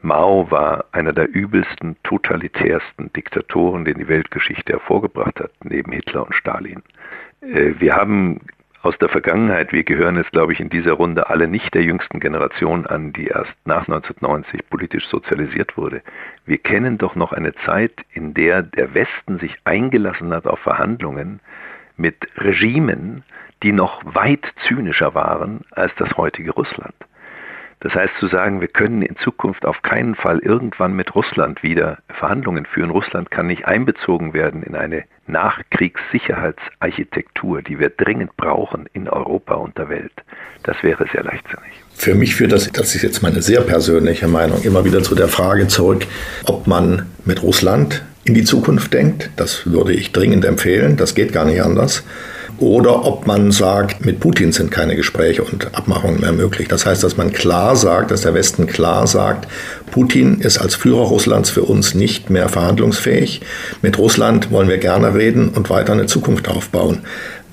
[0.00, 6.34] Mao war einer der übelsten, totalitärsten Diktatoren, den die Weltgeschichte hervorgebracht hat, neben Hitler und
[6.34, 6.82] Stalin.
[7.40, 8.40] Äh, wir haben
[8.82, 12.20] aus der Vergangenheit, wir gehören jetzt, glaube ich, in dieser Runde alle nicht der jüngsten
[12.20, 16.00] Generation an, die erst nach 1990 politisch sozialisiert wurde.
[16.46, 21.40] Wir kennen doch noch eine Zeit, in der der Westen sich eingelassen hat auf Verhandlungen
[21.98, 23.24] mit Regimen,
[23.62, 26.94] die noch weit zynischer waren als das heutige Russland.
[27.80, 31.98] Das heißt zu sagen, wir können in Zukunft auf keinen Fall irgendwann mit Russland wieder
[32.08, 32.90] Verhandlungen führen.
[32.90, 39.78] Russland kann nicht einbezogen werden in eine Nachkriegssicherheitsarchitektur, die wir dringend brauchen in Europa und
[39.78, 40.10] der Welt.
[40.64, 41.70] Das wäre sehr leichtsinnig.
[41.94, 45.28] Für mich führt das, das ist jetzt meine sehr persönliche Meinung, immer wieder zu der
[45.28, 46.04] Frage zurück,
[46.46, 49.30] ob man mit Russland in die Zukunft denkt.
[49.36, 50.96] Das würde ich dringend empfehlen.
[50.96, 52.04] Das geht gar nicht anders
[52.58, 56.66] oder ob man sagt, mit Putin sind keine Gespräche und Abmachungen mehr möglich.
[56.66, 59.46] Das heißt, dass man klar sagt, dass der Westen klar sagt,
[59.90, 63.42] Putin ist als Führer Russlands für uns nicht mehr verhandlungsfähig.
[63.80, 67.02] Mit Russland wollen wir gerne reden und weiter eine Zukunft aufbauen.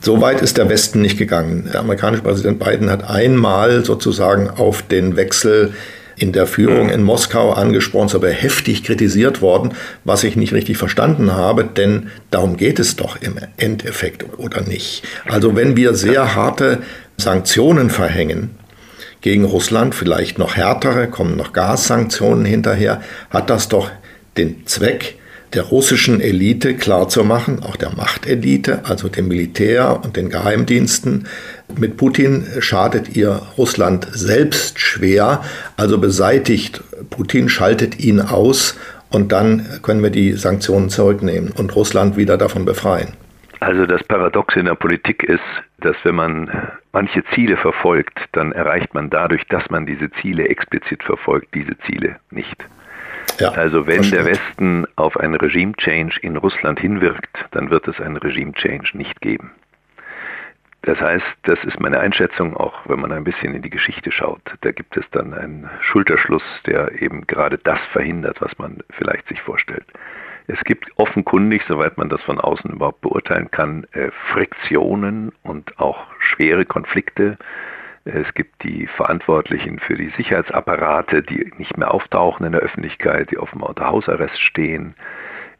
[0.02, 1.70] So weit ist der Westen nicht gegangen.
[1.72, 5.74] Der amerikanische Präsident Biden hat einmal sozusagen auf den Wechsel
[6.17, 9.73] in der Führung in Moskau angesprochen, ist aber heftig kritisiert worden,
[10.04, 15.04] was ich nicht richtig verstanden habe, denn darum geht es doch im Endeffekt oder nicht.
[15.28, 16.82] Also wenn wir sehr harte
[17.17, 18.51] Sanktionen verhängen,
[19.21, 23.01] gegen Russland, vielleicht noch härtere, kommen noch Gassanktionen hinterher,
[23.32, 23.89] hat das doch
[24.38, 25.15] den Zweck,
[25.56, 31.28] der russischen Elite klarzumachen, auch der Machtelite, also dem Militär und den Geheimdiensten,
[31.78, 35.44] mit Putin schadet ihr Russland selbst schwer,
[35.78, 42.18] also beseitigt Putin, schaltet ihn aus und dann können wir die Sanktionen zurücknehmen und Russland
[42.18, 43.13] wieder davon befreien.
[43.62, 45.39] Also das Paradox in der Politik ist,
[45.80, 46.52] dass wenn man
[46.91, 52.18] manche Ziele verfolgt, dann erreicht man dadurch, dass man diese Ziele explizit verfolgt, diese Ziele
[52.30, 52.58] nicht.
[53.39, 58.17] Ja, also wenn der Westen auf einen Regime-Change in Russland hinwirkt, dann wird es einen
[58.17, 59.52] Regime-Change nicht geben.
[60.84, 64.41] Das heißt, das ist meine Einschätzung, auch wenn man ein bisschen in die Geschichte schaut.
[64.62, 69.41] Da gibt es dann einen Schulterschluss, der eben gerade das verhindert, was man vielleicht sich
[69.41, 69.86] vorstellt.
[70.48, 76.06] Es gibt offenkundig, soweit man das von außen überhaupt beurteilen kann, äh, Friktionen und auch
[76.19, 77.38] schwere Konflikte.
[78.06, 83.39] Es gibt die Verantwortlichen für die Sicherheitsapparate, die nicht mehr auftauchen in der Öffentlichkeit, die
[83.39, 84.94] offenbar unter Hausarrest stehen.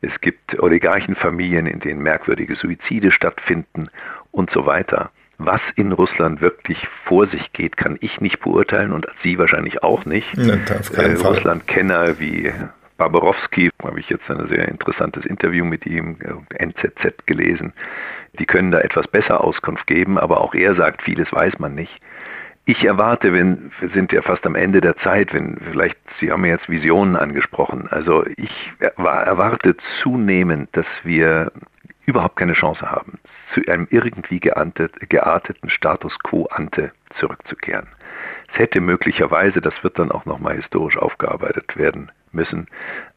[0.02, 3.90] Es gibt Oligarchenfamilien, in denen merkwürdige Suizide stattfinden
[4.32, 5.10] und so weiter.
[5.40, 10.06] Was in Russland wirklich vor sich geht, kann ich nicht beurteilen und Sie wahrscheinlich auch
[10.06, 10.38] nicht.
[10.38, 10.62] Ne,
[10.96, 12.54] äh, Russland-Kenner wie
[12.98, 17.74] Barbarowski, habe ich jetzt ein sehr interessantes Interview mit ihm, äh, NZZ gelesen.
[18.40, 22.02] Die können da etwas besser Auskunft geben, aber auch er sagt, vieles weiß man nicht.
[22.66, 26.46] Ich erwarte, wenn wir sind ja fast am Ende der Zeit, wenn vielleicht Sie haben
[26.46, 27.88] ja jetzt Visionen angesprochen.
[27.90, 28.52] Also ich
[28.98, 31.52] erwarte zunehmend, dass wir
[32.06, 33.20] überhaupt keine Chance haben,
[33.54, 37.88] zu einem irgendwie geartet, gearteten Status quo ante zurückzukehren.
[38.52, 42.68] Es hätte möglicherweise, das wird dann auch nochmal historisch aufgearbeitet werden müssen,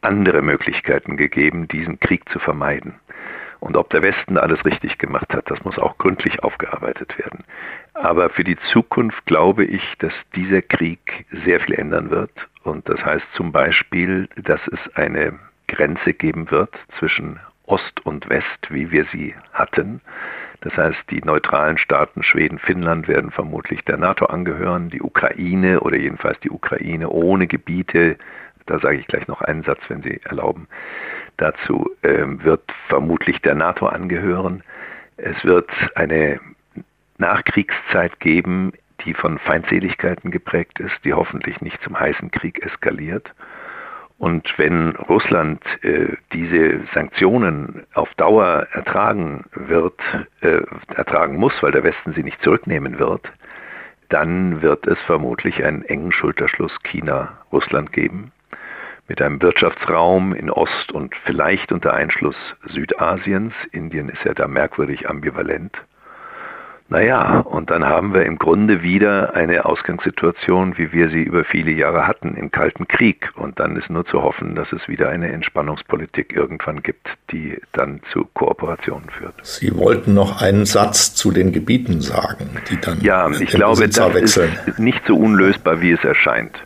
[0.00, 2.94] andere Möglichkeiten gegeben, diesen Krieg zu vermeiden.
[3.60, 7.44] Und ob der Westen alles richtig gemacht hat, das muss auch gründlich aufgearbeitet werden.
[7.94, 12.30] Aber für die Zukunft glaube ich, dass dieser Krieg sehr viel ändern wird.
[12.62, 18.70] Und das heißt zum Beispiel, dass es eine Grenze geben wird zwischen Ost und West,
[18.70, 20.00] wie wir sie hatten.
[20.60, 25.96] Das heißt, die neutralen Staaten Schweden, Finnland werden vermutlich der NATO angehören, die Ukraine oder
[25.96, 28.16] jedenfalls die Ukraine ohne Gebiete,
[28.66, 30.68] da sage ich gleich noch einen Satz, wenn Sie erlauben,
[31.38, 34.62] dazu ähm, wird vermutlich der NATO angehören.
[35.16, 36.38] Es wird eine
[37.16, 38.72] Nachkriegszeit geben,
[39.04, 43.32] die von Feindseligkeiten geprägt ist, die hoffentlich nicht zum heißen Krieg eskaliert.
[44.18, 50.00] Und wenn Russland äh, diese Sanktionen auf Dauer ertragen wird,
[50.40, 50.60] äh,
[50.94, 53.32] ertragen muss, weil der Westen sie nicht zurücknehmen wird,
[54.08, 58.32] dann wird es vermutlich einen engen Schulterschluss China-Russland geben
[59.08, 62.36] mit einem Wirtschaftsraum in Ost und vielleicht unter Einschluss
[62.68, 63.54] Südasiens.
[63.72, 65.72] Indien ist ja da merkwürdig ambivalent.
[66.90, 71.70] Naja, und dann haben wir im Grunde wieder eine Ausgangssituation, wie wir sie über viele
[71.70, 73.30] Jahre hatten, im Kalten Krieg.
[73.36, 78.00] Und dann ist nur zu hoffen, dass es wieder eine Entspannungspolitik irgendwann gibt, die dann
[78.10, 79.34] zu Kooperationen führt.
[79.42, 83.02] Sie wollten noch einen Satz zu den Gebieten sagen, die dann.
[83.02, 84.56] Ja, ich glaube, das wechseln.
[84.64, 86.56] ist nicht so unlösbar, wie es erscheint.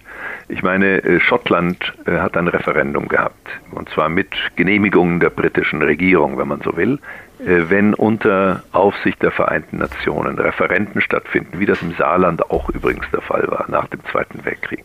[0.53, 5.81] Ich meine, äh, Schottland äh, hat ein Referendum gehabt, und zwar mit Genehmigung der britischen
[5.81, 6.99] Regierung, wenn man so will.
[7.45, 13.07] Äh, wenn unter Aufsicht der Vereinten Nationen Referenten stattfinden, wie das im Saarland auch übrigens
[13.13, 14.85] der Fall war nach dem Zweiten Weltkrieg.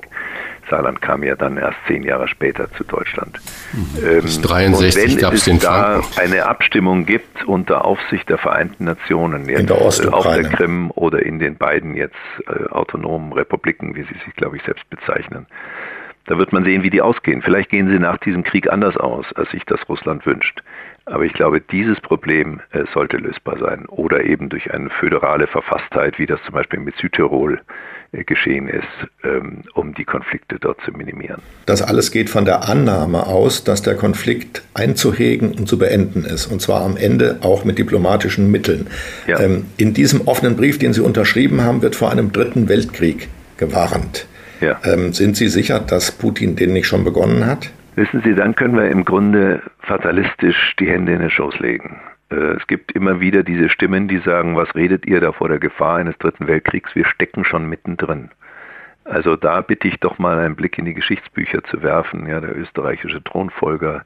[0.70, 3.40] Saarland kam ja dann erst zehn Jahre später zu Deutschland.
[3.72, 4.22] Mhm.
[4.22, 9.70] Bis 63 gab es den da eine Abstimmung gibt unter Aufsicht der Vereinten Nationen, jetzt
[9.70, 12.16] der auf der Krim oder in den beiden jetzt
[12.48, 15.48] äh, autonomen Republiken, wie sie sich, glaube ich, selbst bezeichnen,
[16.28, 17.42] da wird man sehen, wie die ausgehen.
[17.42, 20.62] Vielleicht gehen sie nach diesem Krieg anders aus, als sich das Russland wünscht.
[21.10, 26.20] Aber ich glaube, dieses Problem äh, sollte lösbar sein oder eben durch eine föderale Verfasstheit,
[26.20, 27.62] wie das zum Beispiel mit Südtirol
[28.12, 28.84] äh, geschehen ist,
[29.24, 31.42] ähm, um die Konflikte dort zu minimieren.
[31.66, 36.48] Das alles geht von der Annahme aus, dass der Konflikt einzuhegen und zu beenden ist,
[36.48, 38.88] und zwar am Ende auch mit diplomatischen Mitteln.
[39.28, 39.40] Ja.
[39.40, 44.28] Ähm, in diesem offenen Brief, den Sie unterschrieben haben, wird vor einem dritten Weltkrieg gewarnt.
[44.60, 44.80] Ja.
[44.84, 47.70] Ähm, sind Sie sicher, dass Putin den nicht schon begonnen hat?
[47.98, 52.00] Wissen Sie, dann können wir im Grunde fatalistisch die Hände in den Schoß legen.
[52.30, 55.58] Äh, es gibt immer wieder diese Stimmen, die sagen, was redet ihr da vor der
[55.58, 56.94] Gefahr eines dritten Weltkriegs?
[56.94, 58.30] Wir stecken schon mittendrin.
[59.04, 62.28] Also da bitte ich doch mal einen Blick in die Geschichtsbücher zu werfen.
[62.28, 64.04] Ja, der österreichische Thronfolger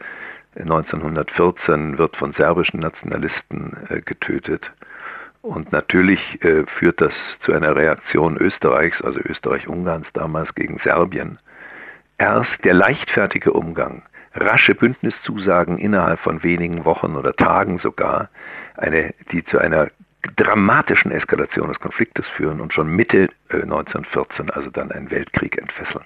[0.55, 4.71] 1914 wird von serbischen Nationalisten äh, getötet.
[5.41, 11.39] Und natürlich äh, führt das zu einer Reaktion Österreichs, also Österreich-Ungarns damals gegen Serbien
[12.21, 14.03] erst der leichtfertige Umgang,
[14.35, 18.29] rasche Bündniszusagen innerhalb von wenigen Wochen oder Tagen sogar,
[18.77, 19.89] eine, die zu einer
[20.35, 26.05] dramatischen Eskalation des Konfliktes führen und schon Mitte 1914 äh, also dann einen Weltkrieg entfesseln.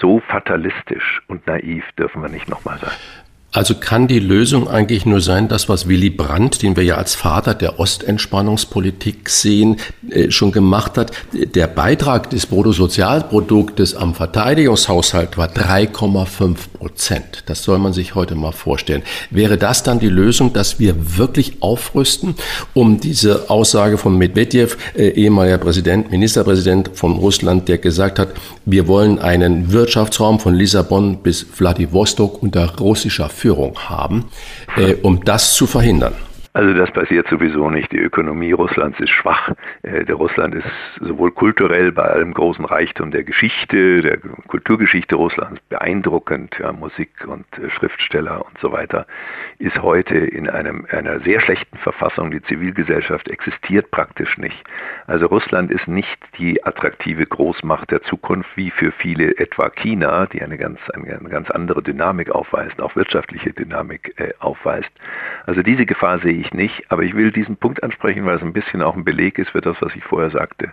[0.00, 3.23] So fatalistisch und naiv dürfen wir nicht nochmal sein.
[3.54, 7.14] Also kann die Lösung eigentlich nur sein, das, was Willy Brandt, den wir ja als
[7.14, 9.76] Vater der Ostentspannungspolitik sehen,
[10.10, 11.12] äh, schon gemacht hat.
[11.32, 17.44] Der Beitrag des Bruttosozialproduktes am Verteidigungshaushalt war 3,5 Prozent.
[17.46, 19.04] Das soll man sich heute mal vorstellen.
[19.30, 22.34] Wäre das dann die Lösung, dass wir wirklich aufrüsten,
[22.74, 28.30] um diese Aussage von Medvedev, äh, ehemaliger Präsident, Ministerpräsident von Russland, der gesagt hat,
[28.64, 33.43] wir wollen einen Wirtschaftsraum von Lissabon bis Vladivostok unter russischer Führung
[33.88, 34.30] haben,
[34.76, 36.14] äh, um das zu verhindern?
[36.56, 37.90] Also das passiert sowieso nicht.
[37.90, 39.50] Die Ökonomie Russlands ist schwach.
[39.82, 40.68] Äh, der Russland ist
[41.00, 46.56] sowohl kulturell bei allem großen Reichtum der Geschichte, der Kulturgeschichte Russlands beeindruckend.
[46.60, 49.04] Ja, Musik und äh, Schriftsteller und so weiter
[49.58, 52.30] ist heute in einem, einer sehr schlechten Verfassung.
[52.30, 54.62] Die Zivilgesellschaft existiert praktisch nicht.
[55.08, 60.40] Also Russland ist nicht die attraktive Großmacht der Zukunft wie für viele etwa China, die
[60.40, 64.90] eine ganz, eine, ganz andere Dynamik aufweist, auch wirtschaftliche Dynamik äh, aufweist.
[65.46, 68.52] Also diese Gefahr sehe ich nicht, aber ich will diesen Punkt ansprechen, weil es ein
[68.52, 70.72] bisschen auch ein Beleg ist für das, was ich vorher sagte.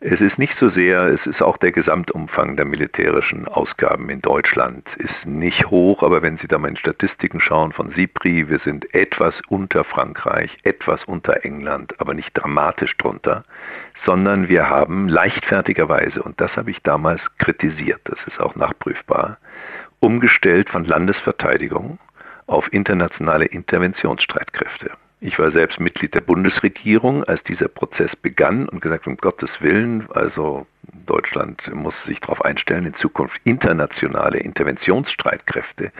[0.00, 4.86] Es ist nicht so sehr, es ist auch der Gesamtumfang der militärischen Ausgaben in Deutschland
[4.98, 8.92] ist nicht hoch, aber wenn Sie da mal in Statistiken schauen von SIPRI, wir sind
[8.94, 13.44] etwas unter Frankreich, etwas unter England, aber nicht dramatisch drunter,
[14.04, 19.38] sondern wir haben leichtfertigerweise, und das habe ich damals kritisiert, das ist auch nachprüfbar,
[20.00, 21.98] umgestellt von Landesverteidigung
[22.46, 24.90] auf internationale Interventionsstreitkräfte.
[25.20, 30.06] Ich war selbst Mitglied der Bundesregierung, als dieser Prozess begann und gesagt, um Gottes Willen,
[30.10, 30.66] also
[31.06, 35.92] Deutschland muss sich darauf einstellen, in Zukunft internationale Interventionsstreitkräfte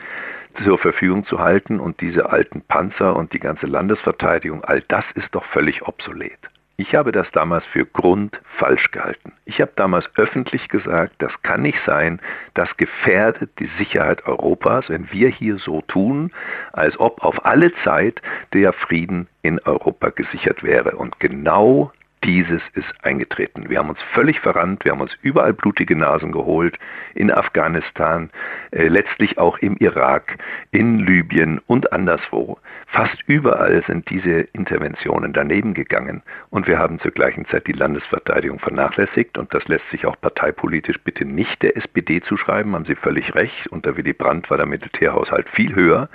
[0.63, 5.33] zur Verfügung zu halten und diese alten Panzer und die ganze Landesverteidigung, all das ist
[5.33, 6.37] doch völlig obsolet.
[6.77, 9.31] Ich habe das damals für grundfalsch gehalten.
[9.45, 12.19] Ich habe damals öffentlich gesagt, das kann nicht sein,
[12.53, 16.31] das gefährdet die Sicherheit Europas, wenn wir hier so tun,
[16.73, 18.21] als ob auf alle Zeit
[18.53, 20.97] der Frieden in Europa gesichert wäre.
[20.97, 21.93] Und genau
[22.25, 23.69] dieses ist eingetreten.
[23.69, 26.77] Wir haben uns völlig verrannt, wir haben uns überall blutige Nasen geholt,
[27.13, 28.31] in Afghanistan,
[28.71, 30.37] äh, letztlich auch im Irak,
[30.71, 32.57] in Libyen und anderswo.
[32.87, 36.23] Fast überall sind diese Interventionen daneben gegangen.
[36.49, 39.37] Und wir haben zur gleichen Zeit die Landesverteidigung vernachlässigt.
[39.37, 43.67] Und das lässt sich auch parteipolitisch bitte nicht der SPD zuschreiben, haben Sie völlig recht.
[43.67, 46.09] Unter Willy Brandt war der Militärhaushalt viel höher,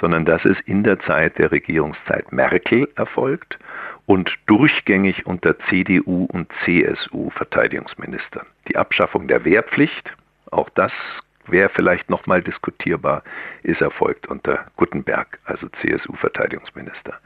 [0.00, 3.58] sondern das ist in der Zeit der Regierungszeit Merkel erfolgt
[4.08, 8.46] und durchgängig unter CDU und CSU Verteidigungsministern.
[8.66, 10.16] Die Abschaffung der Wehrpflicht,
[10.50, 10.92] auch das
[11.46, 13.22] wäre vielleicht nochmal diskutierbar,
[13.62, 17.18] ist erfolgt unter Guttenberg, also CSU-Verteidigungsminister.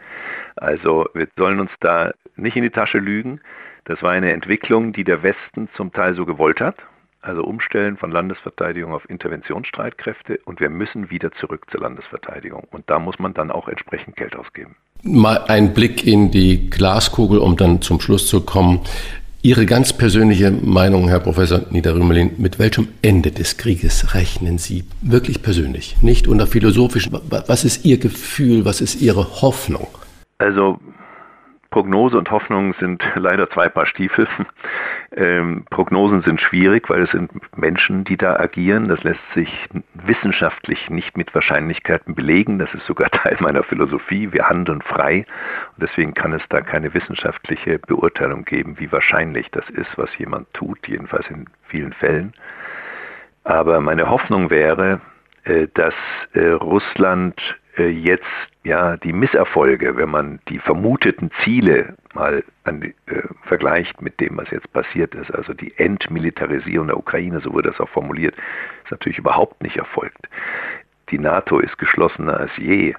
[0.56, 3.40] Also wir sollen uns da nicht in die Tasche lügen.
[3.84, 6.78] Das war eine Entwicklung, die der Westen zum Teil so gewollt hat,
[7.20, 12.66] also umstellen von Landesverteidigung auf Interventionsstreitkräfte und wir müssen wieder zurück zur Landesverteidigung.
[12.72, 14.74] Und da muss man dann auch entsprechend Geld ausgeben.
[15.04, 18.80] Mal ein Blick in die Glaskugel, um dann zum Schluss zu kommen.
[19.44, 25.42] Ihre ganz persönliche Meinung, Herr Professor Niederrümelin, mit welchem Ende des Krieges rechnen Sie wirklich
[25.42, 27.18] persönlich, nicht unter philosophischen?
[27.28, 29.88] Was ist Ihr Gefühl, was ist Ihre Hoffnung?
[30.38, 30.78] Also
[31.72, 34.28] Prognose und Hoffnung sind leider zwei Paar Stiefel.
[35.16, 38.88] Ähm, Prognosen sind schwierig, weil es sind Menschen, die da agieren.
[38.88, 39.50] Das lässt sich
[39.94, 42.58] wissenschaftlich nicht mit Wahrscheinlichkeiten belegen.
[42.58, 44.32] Das ist sogar Teil meiner Philosophie.
[44.32, 45.26] Wir handeln frei.
[45.76, 50.52] Und deswegen kann es da keine wissenschaftliche Beurteilung geben, wie wahrscheinlich das ist, was jemand
[50.54, 52.34] tut, jedenfalls in vielen Fällen.
[53.44, 55.00] Aber meine Hoffnung wäre,
[55.44, 55.94] äh, dass
[56.34, 57.40] äh, Russland
[57.76, 58.24] jetzt
[58.64, 62.92] ja die Misserfolge, wenn man die vermuteten Ziele mal an, äh,
[63.44, 67.80] vergleicht mit dem, was jetzt passiert ist, also die Entmilitarisierung der Ukraine, so wurde das
[67.80, 68.34] auch formuliert,
[68.84, 70.28] ist natürlich überhaupt nicht erfolgt.
[71.10, 72.94] Die NATO ist geschlossener als je.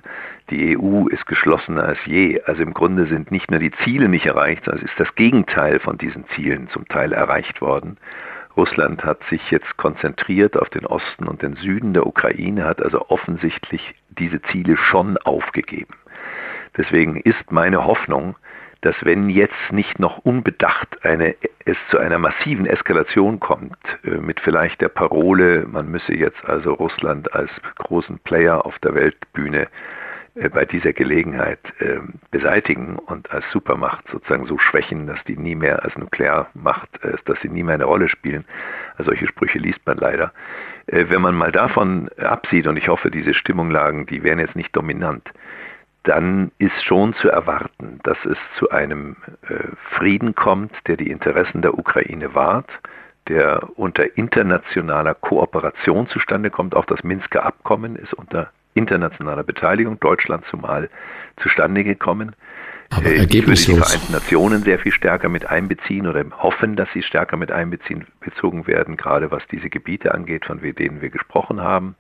[0.49, 2.41] Die EU ist geschlossener als je.
[2.45, 5.79] Also im Grunde sind nicht nur die Ziele nicht erreicht, sondern es ist das Gegenteil
[5.79, 7.97] von diesen Zielen zum Teil erreicht worden.
[8.55, 13.09] Russland hat sich jetzt konzentriert auf den Osten und den Süden der Ukraine, hat also
[13.09, 15.95] offensichtlich diese Ziele schon aufgegeben.
[16.77, 18.35] Deswegen ist meine Hoffnung,
[18.81, 21.35] dass wenn jetzt nicht noch unbedacht eine,
[21.65, 26.73] es zu einer massiven Eskalation kommt, äh, mit vielleicht der Parole, man müsse jetzt also
[26.73, 29.67] Russland als großen Player auf der Weltbühne
[30.35, 31.99] bei dieser Gelegenheit äh,
[32.31, 37.39] beseitigen und als Supermacht sozusagen so schwächen, dass die nie mehr als Nuklearmacht, äh, dass
[37.41, 38.45] sie nie mehr eine Rolle spielen.
[38.97, 40.33] Also solche Sprüche liest man leider.
[40.87, 44.75] Äh, wenn man mal davon absieht, und ich hoffe, diese Stimmunglagen, die wären jetzt nicht
[44.75, 45.29] dominant,
[46.01, 49.17] dann ist schon zu erwarten, dass es zu einem
[49.47, 52.69] äh, Frieden kommt, der die Interessen der Ukraine wahrt,
[53.29, 56.75] der unter internationaler Kooperation zustande kommt.
[56.75, 60.89] Auch das Minsker Abkommen ist unter internationaler Beteiligung, Deutschland zumal,
[61.41, 62.35] zustande gekommen.
[62.89, 66.87] Aber äh, ich würde die Vereinten Nationen sehr viel stärker mit einbeziehen oder hoffen, dass
[66.93, 71.61] sie stärker mit einbeziehen bezogen werden, gerade was diese Gebiete angeht, von denen wir gesprochen
[71.61, 71.95] haben.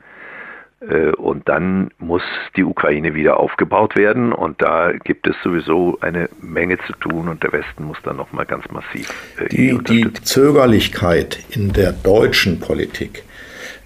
[0.87, 2.23] Äh, und dann muss
[2.55, 7.43] die Ukraine wieder aufgebaut werden und da gibt es sowieso eine Menge zu tun und
[7.43, 9.09] der Westen muss dann nochmal ganz massiv.
[9.37, 13.23] Äh, die, die Zögerlichkeit in der deutschen Politik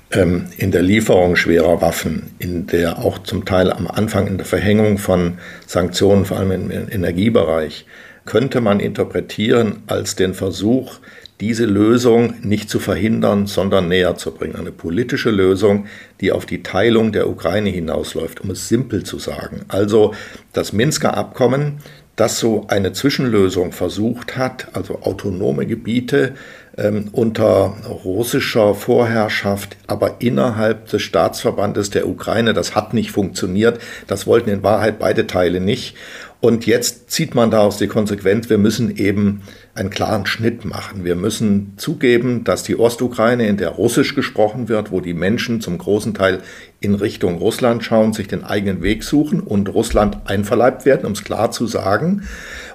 [0.09, 4.97] in der Lieferung schwerer Waffen, in der auch zum Teil am Anfang in der Verhängung
[4.97, 7.85] von Sanktionen, vor allem im Energiebereich,
[8.25, 10.99] könnte man interpretieren als den Versuch,
[11.39, 14.55] diese Lösung nicht zu verhindern, sondern näher zu bringen.
[14.55, 15.85] Eine politische Lösung,
[16.19, 19.65] die auf die Teilung der Ukraine hinausläuft, um es simpel zu sagen.
[19.67, 20.13] Also
[20.53, 21.79] das Minsker Abkommen,
[22.17, 26.33] das so eine Zwischenlösung versucht hat, also autonome Gebiete
[26.75, 32.53] ähm, unter russischer Vorherrschaft, aber innerhalb des Staatsverbandes der Ukraine.
[32.53, 33.79] Das hat nicht funktioniert.
[34.07, 35.95] Das wollten in Wahrheit beide Teile nicht.
[36.39, 39.41] Und jetzt zieht man daraus die Konsequenz, wir müssen eben
[39.73, 41.03] einen klaren Schnitt machen.
[41.03, 45.79] Wir müssen zugeben, dass die Ostukraine, in der Russisch gesprochen wird, wo die Menschen zum
[45.79, 46.41] großen Teil
[46.79, 51.23] in Richtung Russland schauen, sich den eigenen Weg suchen und Russland einverleibt werden, um es
[51.23, 52.23] klar zu sagen.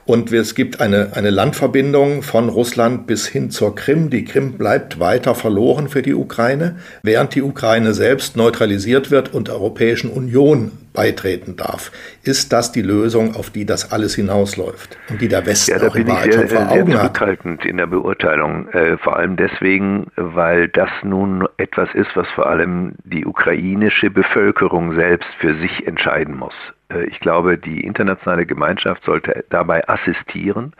[0.05, 4.11] Und es gibt eine, eine Landverbindung von Russland bis hin zur Krim.
[4.11, 9.49] Die Krim bleibt weiter verloren für die Ukraine, während die Ukraine selbst neutralisiert wird und
[9.49, 11.91] der Europäischen Union beitreten darf.
[12.23, 15.89] Ist das die Lösung, auf die das alles hinausläuft und die der Westen ja, da
[15.89, 17.01] auch in bin Wahrheit ich schon sehr, vor sehr Augen hat?
[17.01, 18.69] zurückhaltend in der Beurteilung.
[18.69, 24.95] Äh, vor allem deswegen, weil das nun etwas ist, was vor allem die ukrainische Bevölkerung
[24.95, 26.55] selbst für sich entscheiden muss.
[26.93, 30.75] Äh, ich glaube, die internationale Gemeinschaft sollte dabei assistieren.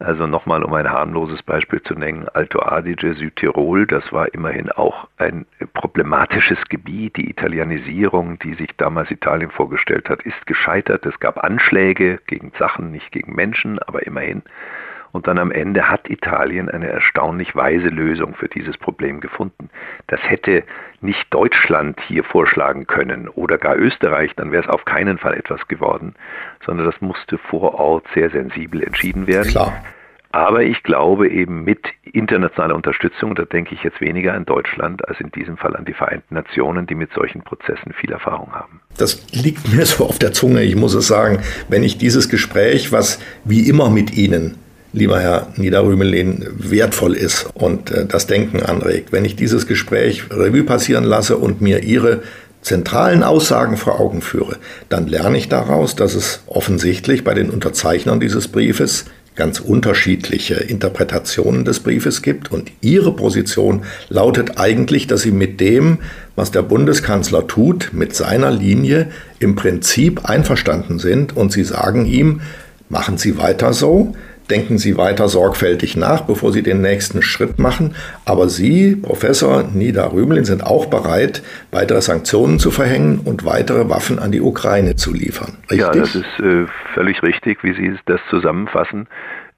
[0.00, 5.08] Also nochmal, um ein harmloses Beispiel zu nennen, Alto Adige, Südtirol, das war immerhin auch
[5.16, 5.44] ein
[5.74, 7.16] problematisches Gebiet.
[7.16, 11.04] Die Italianisierung, die sich damals Italien vorgestellt hat, ist gescheitert.
[11.04, 14.42] Es gab Anschläge gegen Sachen, nicht gegen Menschen, aber immerhin.
[15.18, 19.68] Und dann am Ende hat Italien eine erstaunlich weise Lösung für dieses Problem gefunden.
[20.06, 20.62] Das hätte
[21.00, 25.66] nicht Deutschland hier vorschlagen können oder gar Österreich, dann wäre es auf keinen Fall etwas
[25.66, 26.14] geworden,
[26.64, 29.50] sondern das musste vor Ort sehr sensibel entschieden werden.
[29.50, 29.82] Klar.
[30.30, 35.18] Aber ich glaube eben mit internationaler Unterstützung, da denke ich jetzt weniger an Deutschland als
[35.18, 38.80] in diesem Fall an die Vereinten Nationen, die mit solchen Prozessen viel Erfahrung haben.
[38.96, 41.40] Das liegt mir so auf der Zunge, ich muss es sagen.
[41.68, 44.58] Wenn ich dieses Gespräch, was wie immer mit Ihnen
[44.92, 49.12] lieber Herr Niederrümelin, wertvoll ist und äh, das Denken anregt.
[49.12, 52.22] Wenn ich dieses Gespräch Revue passieren lasse und mir Ihre
[52.62, 54.56] zentralen Aussagen vor Augen führe,
[54.88, 59.04] dann lerne ich daraus, dass es offensichtlich bei den Unterzeichnern dieses Briefes
[59.36, 62.50] ganz unterschiedliche Interpretationen des Briefes gibt.
[62.50, 65.98] Und Ihre Position lautet eigentlich, dass Sie mit dem,
[66.34, 69.06] was der Bundeskanzler tut, mit seiner Linie
[69.38, 71.36] im Prinzip einverstanden sind.
[71.36, 72.40] Und Sie sagen ihm,
[72.88, 74.16] machen Sie weiter so,
[74.50, 77.94] denken Sie weiter sorgfältig nach, bevor Sie den nächsten Schritt machen.
[78.24, 84.18] Aber Sie, Professor Nida Rümelin, sind auch bereit, weitere Sanktionen zu verhängen und weitere Waffen
[84.18, 85.58] an die Ukraine zu liefern.
[85.70, 85.78] Richtig?
[85.80, 89.06] Ja, das ist äh, völlig richtig, wie Sie das zusammenfassen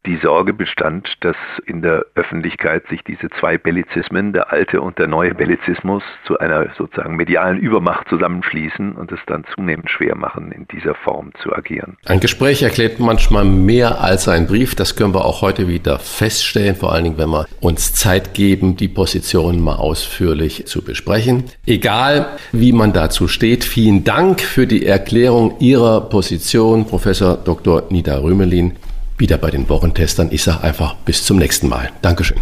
[0.07, 1.37] die Sorge bestand, dass
[1.67, 6.67] in der Öffentlichkeit sich diese zwei Bellizismen, der alte und der neue Bellizismus, zu einer
[6.79, 11.99] sozusagen medialen Übermacht zusammenschließen und es dann zunehmend schwer machen, in dieser Form zu agieren.
[12.07, 14.75] Ein Gespräch erklärt manchmal mehr als ein Brief.
[14.75, 18.77] Das können wir auch heute wieder feststellen, vor allen Dingen, wenn wir uns Zeit geben,
[18.77, 21.45] die Positionen mal ausführlich zu besprechen.
[21.67, 27.83] Egal, wie man dazu steht, vielen Dank für die Erklärung Ihrer Position, Professor Dr.
[27.91, 28.77] Nida Rümelin
[29.21, 30.29] wieder bei den Wochentestern.
[30.31, 31.91] Ich sage einfach bis zum nächsten Mal.
[32.03, 32.39] Dankeschön.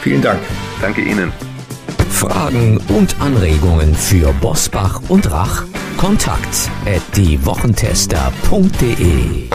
[0.00, 0.40] Vielen Dank.
[0.80, 1.32] Danke Ihnen.
[2.10, 5.62] Fragen und Anregungen für Bosbach und Rach?
[5.96, 9.48] Kontakt at diewochentester.de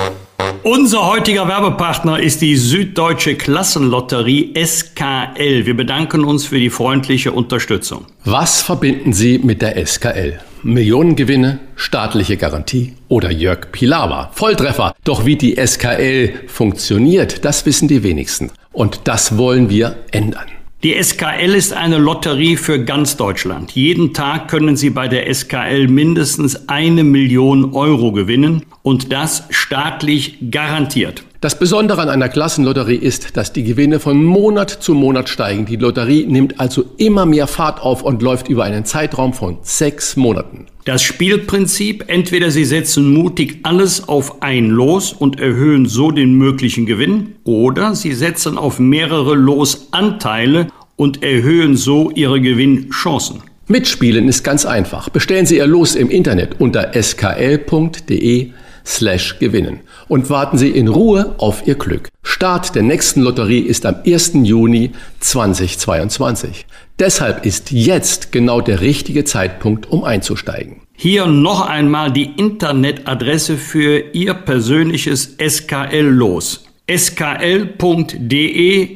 [0.63, 4.51] unser heutiger Werbepartner ist die Süddeutsche Klassenlotterie
[4.91, 5.65] SKL.
[5.65, 8.05] Wir bedanken uns für die freundliche Unterstützung.
[8.25, 10.39] Was verbinden Sie mit der SKL?
[10.63, 14.31] Millionengewinne, staatliche Garantie oder Jörg Pilawa.
[14.33, 14.93] Volltreffer.
[15.03, 18.51] Doch wie die SKL funktioniert, das wissen die wenigsten.
[18.71, 20.45] Und das wollen wir ändern.
[20.83, 23.71] Die SKL ist eine Lotterie für ganz Deutschland.
[23.73, 30.37] Jeden Tag können Sie bei der SKL mindestens eine Million Euro gewinnen und das staatlich
[30.49, 31.23] garantiert.
[31.41, 35.65] Das Besondere an einer Klassenlotterie ist, dass die Gewinne von Monat zu Monat steigen.
[35.65, 40.15] Die Lotterie nimmt also immer mehr Fahrt auf und läuft über einen Zeitraum von sechs
[40.15, 40.67] Monaten.
[40.85, 46.85] Das Spielprinzip, entweder Sie setzen mutig alles auf ein Los und erhöhen so den möglichen
[46.85, 53.41] Gewinn, oder Sie setzen auf mehrere Losanteile und erhöhen so Ihre Gewinnchancen.
[53.67, 55.09] Mitspielen ist ganz einfach.
[55.09, 58.51] Bestellen Sie Ihr Los im Internet unter skl.de
[58.85, 62.09] slash gewinnen und warten Sie in Ruhe auf Ihr Glück.
[62.23, 64.31] Start der nächsten Lotterie ist am 1.
[64.43, 66.65] Juni 2022.
[66.99, 70.81] Deshalb ist jetzt genau der richtige Zeitpunkt, um einzusteigen.
[70.95, 76.65] Hier noch einmal die Internetadresse für Ihr persönliches SKL-Los.
[76.95, 77.69] skl.de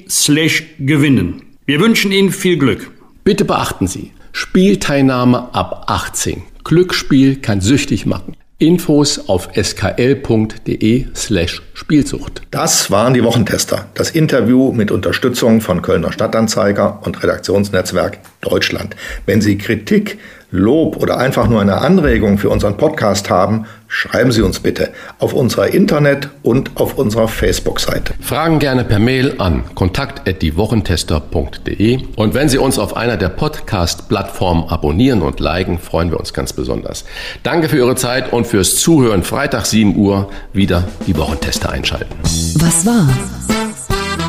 [0.10, 1.42] slash gewinnen.
[1.66, 2.92] Wir wünschen Ihnen viel Glück.
[3.24, 6.44] Bitte beachten Sie, Spielteilnahme ab 18.
[6.64, 8.36] Glücksspiel kann süchtig machen.
[8.58, 12.42] Infos auf skl.de slash Spielsucht.
[12.52, 13.88] Das waren die Wochentester.
[13.96, 18.96] Das Interview mit Unterstützung von Kölner Stadtanzeiger und Redaktionsnetzwerk Deutschland.
[19.26, 20.20] Wenn Sie Kritik
[20.52, 23.66] Lob oder einfach nur eine Anregung für unseren Podcast haben,
[23.96, 28.14] schreiben Sie uns bitte auf unserer Internet- und auf unserer Facebook-Seite.
[28.20, 35.22] Fragen gerne per Mail an kontakt.diewochentester.de und wenn Sie uns auf einer der Podcast-Plattformen abonnieren
[35.22, 37.06] und liken, freuen wir uns ganz besonders.
[37.44, 39.24] Danke für Ihre Zeit und fürs Zuhören.
[39.24, 42.14] Freitag 7 Uhr wieder die Wochentester einschalten.
[42.56, 43.08] Was war?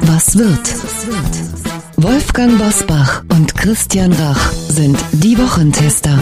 [0.03, 0.61] Was wird?
[1.97, 6.17] Wolfgang Bosbach und Christian Rach sind die Wochentester.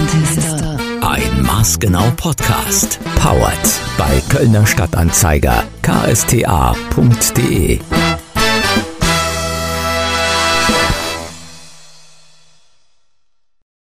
[1.15, 2.99] Ein Maßgenau Podcast.
[3.21, 7.79] Powered bei Kölner Stadtanzeiger ksta.de.